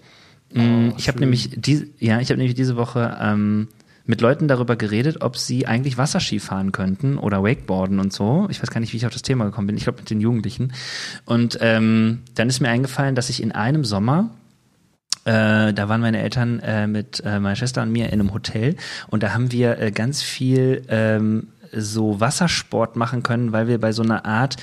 [0.52, 3.68] Mm, oh, ich habe nämlich die, ja, ich habe nämlich diese Woche ähm,
[4.06, 8.46] mit Leuten darüber geredet, ob sie eigentlich Wasserski fahren könnten oder Wakeboarden und so.
[8.50, 9.76] Ich weiß gar nicht, wie ich auf das Thema gekommen bin.
[9.76, 10.72] Ich glaube mit den Jugendlichen.
[11.24, 14.30] Und ähm, dann ist mir eingefallen, dass ich in einem Sommer
[15.24, 18.76] äh, da waren meine Eltern äh, mit äh, meiner Schwester und mir in einem Hotel
[19.08, 23.92] und da haben wir äh, ganz viel ähm, so Wassersport machen können, weil wir bei
[23.92, 24.56] so einer Art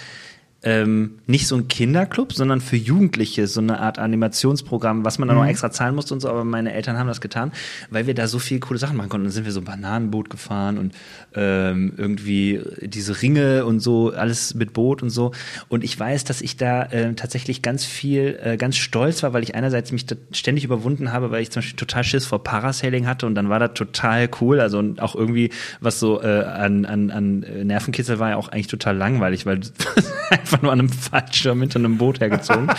[0.63, 5.37] ähm, nicht so ein Kinderclub, sondern für Jugendliche so eine Art Animationsprogramm, was man dann
[5.37, 5.43] mhm.
[5.43, 7.51] noch extra zahlen musste und so, aber meine Eltern haben das getan,
[7.89, 9.25] weil wir da so viele coole Sachen machen konnten.
[9.25, 10.93] Dann sind wir so ein Bananenboot gefahren und
[11.33, 15.31] ähm, irgendwie diese Ringe und so, alles mit Boot und so.
[15.67, 19.43] Und ich weiß, dass ich da äh, tatsächlich ganz viel, äh, ganz stolz war, weil
[19.43, 23.25] ich einerseits mich ständig überwunden habe, weil ich zum Beispiel total Schiss vor Parasailing hatte
[23.25, 24.59] und dann war das total cool.
[24.59, 25.49] Also und auch irgendwie,
[25.79, 29.61] was so äh, an, an, an Nervenkitzel war ja auch eigentlich total langweilig, weil
[30.51, 32.69] einfach nur an einem Fallschirm hinter einem Boot hergezogen.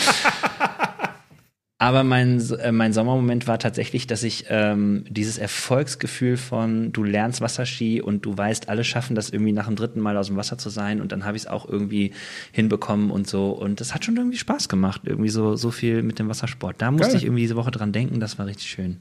[1.79, 7.41] Aber mein, äh, mein Sommermoment war tatsächlich, dass ich ähm, dieses Erfolgsgefühl von du lernst
[7.41, 10.59] Wasserski und du weißt, alle schaffen das irgendwie nach dem dritten Mal aus dem Wasser
[10.59, 12.13] zu sein und dann habe ich es auch irgendwie
[12.53, 13.51] hinbekommen und so.
[13.51, 16.77] Und das hat schon irgendwie Spaß gemacht, irgendwie so, so viel mit dem Wassersport.
[16.79, 17.17] Da musste Geil.
[17.17, 18.99] ich irgendwie diese Woche dran denken, das war richtig schön.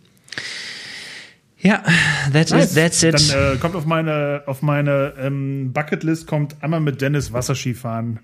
[1.59, 1.83] Ja,
[2.33, 2.71] that's nice.
[2.71, 2.75] it.
[2.75, 3.31] That's it.
[3.31, 8.19] Dann äh, kommt auf meine, auf meine ähm, Bucketlist kommt einmal mit Dennis Wasserski fahren.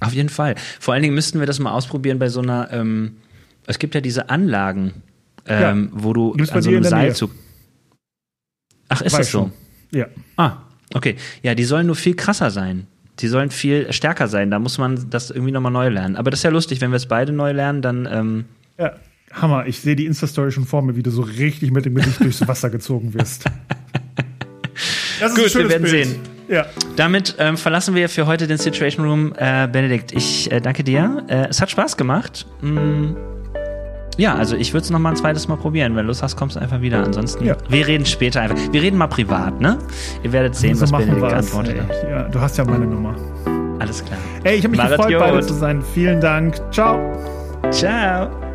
[0.00, 0.54] Auf jeden Fall.
[0.80, 3.16] Vor allen Dingen müssten wir das mal ausprobieren bei so einer, ähm,
[3.66, 4.94] es gibt ja diese Anlagen,
[5.46, 6.02] ähm, ja.
[6.02, 7.30] wo du an so einem Seilzug.
[8.88, 9.38] Ach, ist Weiß das so?
[9.40, 9.52] Schon.
[9.92, 10.06] Ja.
[10.36, 10.58] Ah,
[10.94, 11.16] okay.
[11.42, 12.86] Ja, die sollen nur viel krasser sein.
[13.18, 14.50] Die sollen viel stärker sein.
[14.50, 16.16] Da muss man das irgendwie nochmal neu lernen.
[16.16, 18.08] Aber das ist ja lustig, wenn wir es beide neu lernen, dann.
[18.10, 18.44] Ähm
[18.78, 18.92] ja.
[19.32, 22.20] Hammer, ich sehe die Insta-Story schon vor mir, wie du so richtig mit dem Gesicht
[22.20, 23.44] durchs Wasser gezogen wirst.
[25.18, 26.06] Das ist Gut, wir werden Bild.
[26.08, 26.35] sehen.
[26.48, 26.66] Ja.
[26.96, 29.34] Damit ähm, verlassen wir für heute den Situation Room.
[29.36, 31.24] Äh, Benedikt, ich äh, danke dir.
[31.28, 32.46] Äh, es hat Spaß gemacht.
[32.60, 33.14] Mm,
[34.16, 35.94] ja, also ich würde es noch mal ein zweites Mal probieren.
[35.94, 37.02] Wenn du Lust hast, kommst du einfach wieder.
[37.02, 37.56] Ansonsten, ja.
[37.68, 38.56] wir reden später einfach.
[38.72, 39.78] Wir reden mal privat, ne?
[40.22, 41.76] Ihr werdet sehen, so was Benedikt antwortet.
[42.08, 43.14] Ja, du hast ja meine Nummer.
[43.78, 44.18] Alles klar.
[44.44, 45.82] Ey, ich habe mich Marat gefreut, bei dir zu sein.
[45.94, 46.60] Vielen Dank.
[46.72, 46.98] Ciao.
[47.70, 48.45] Ciao.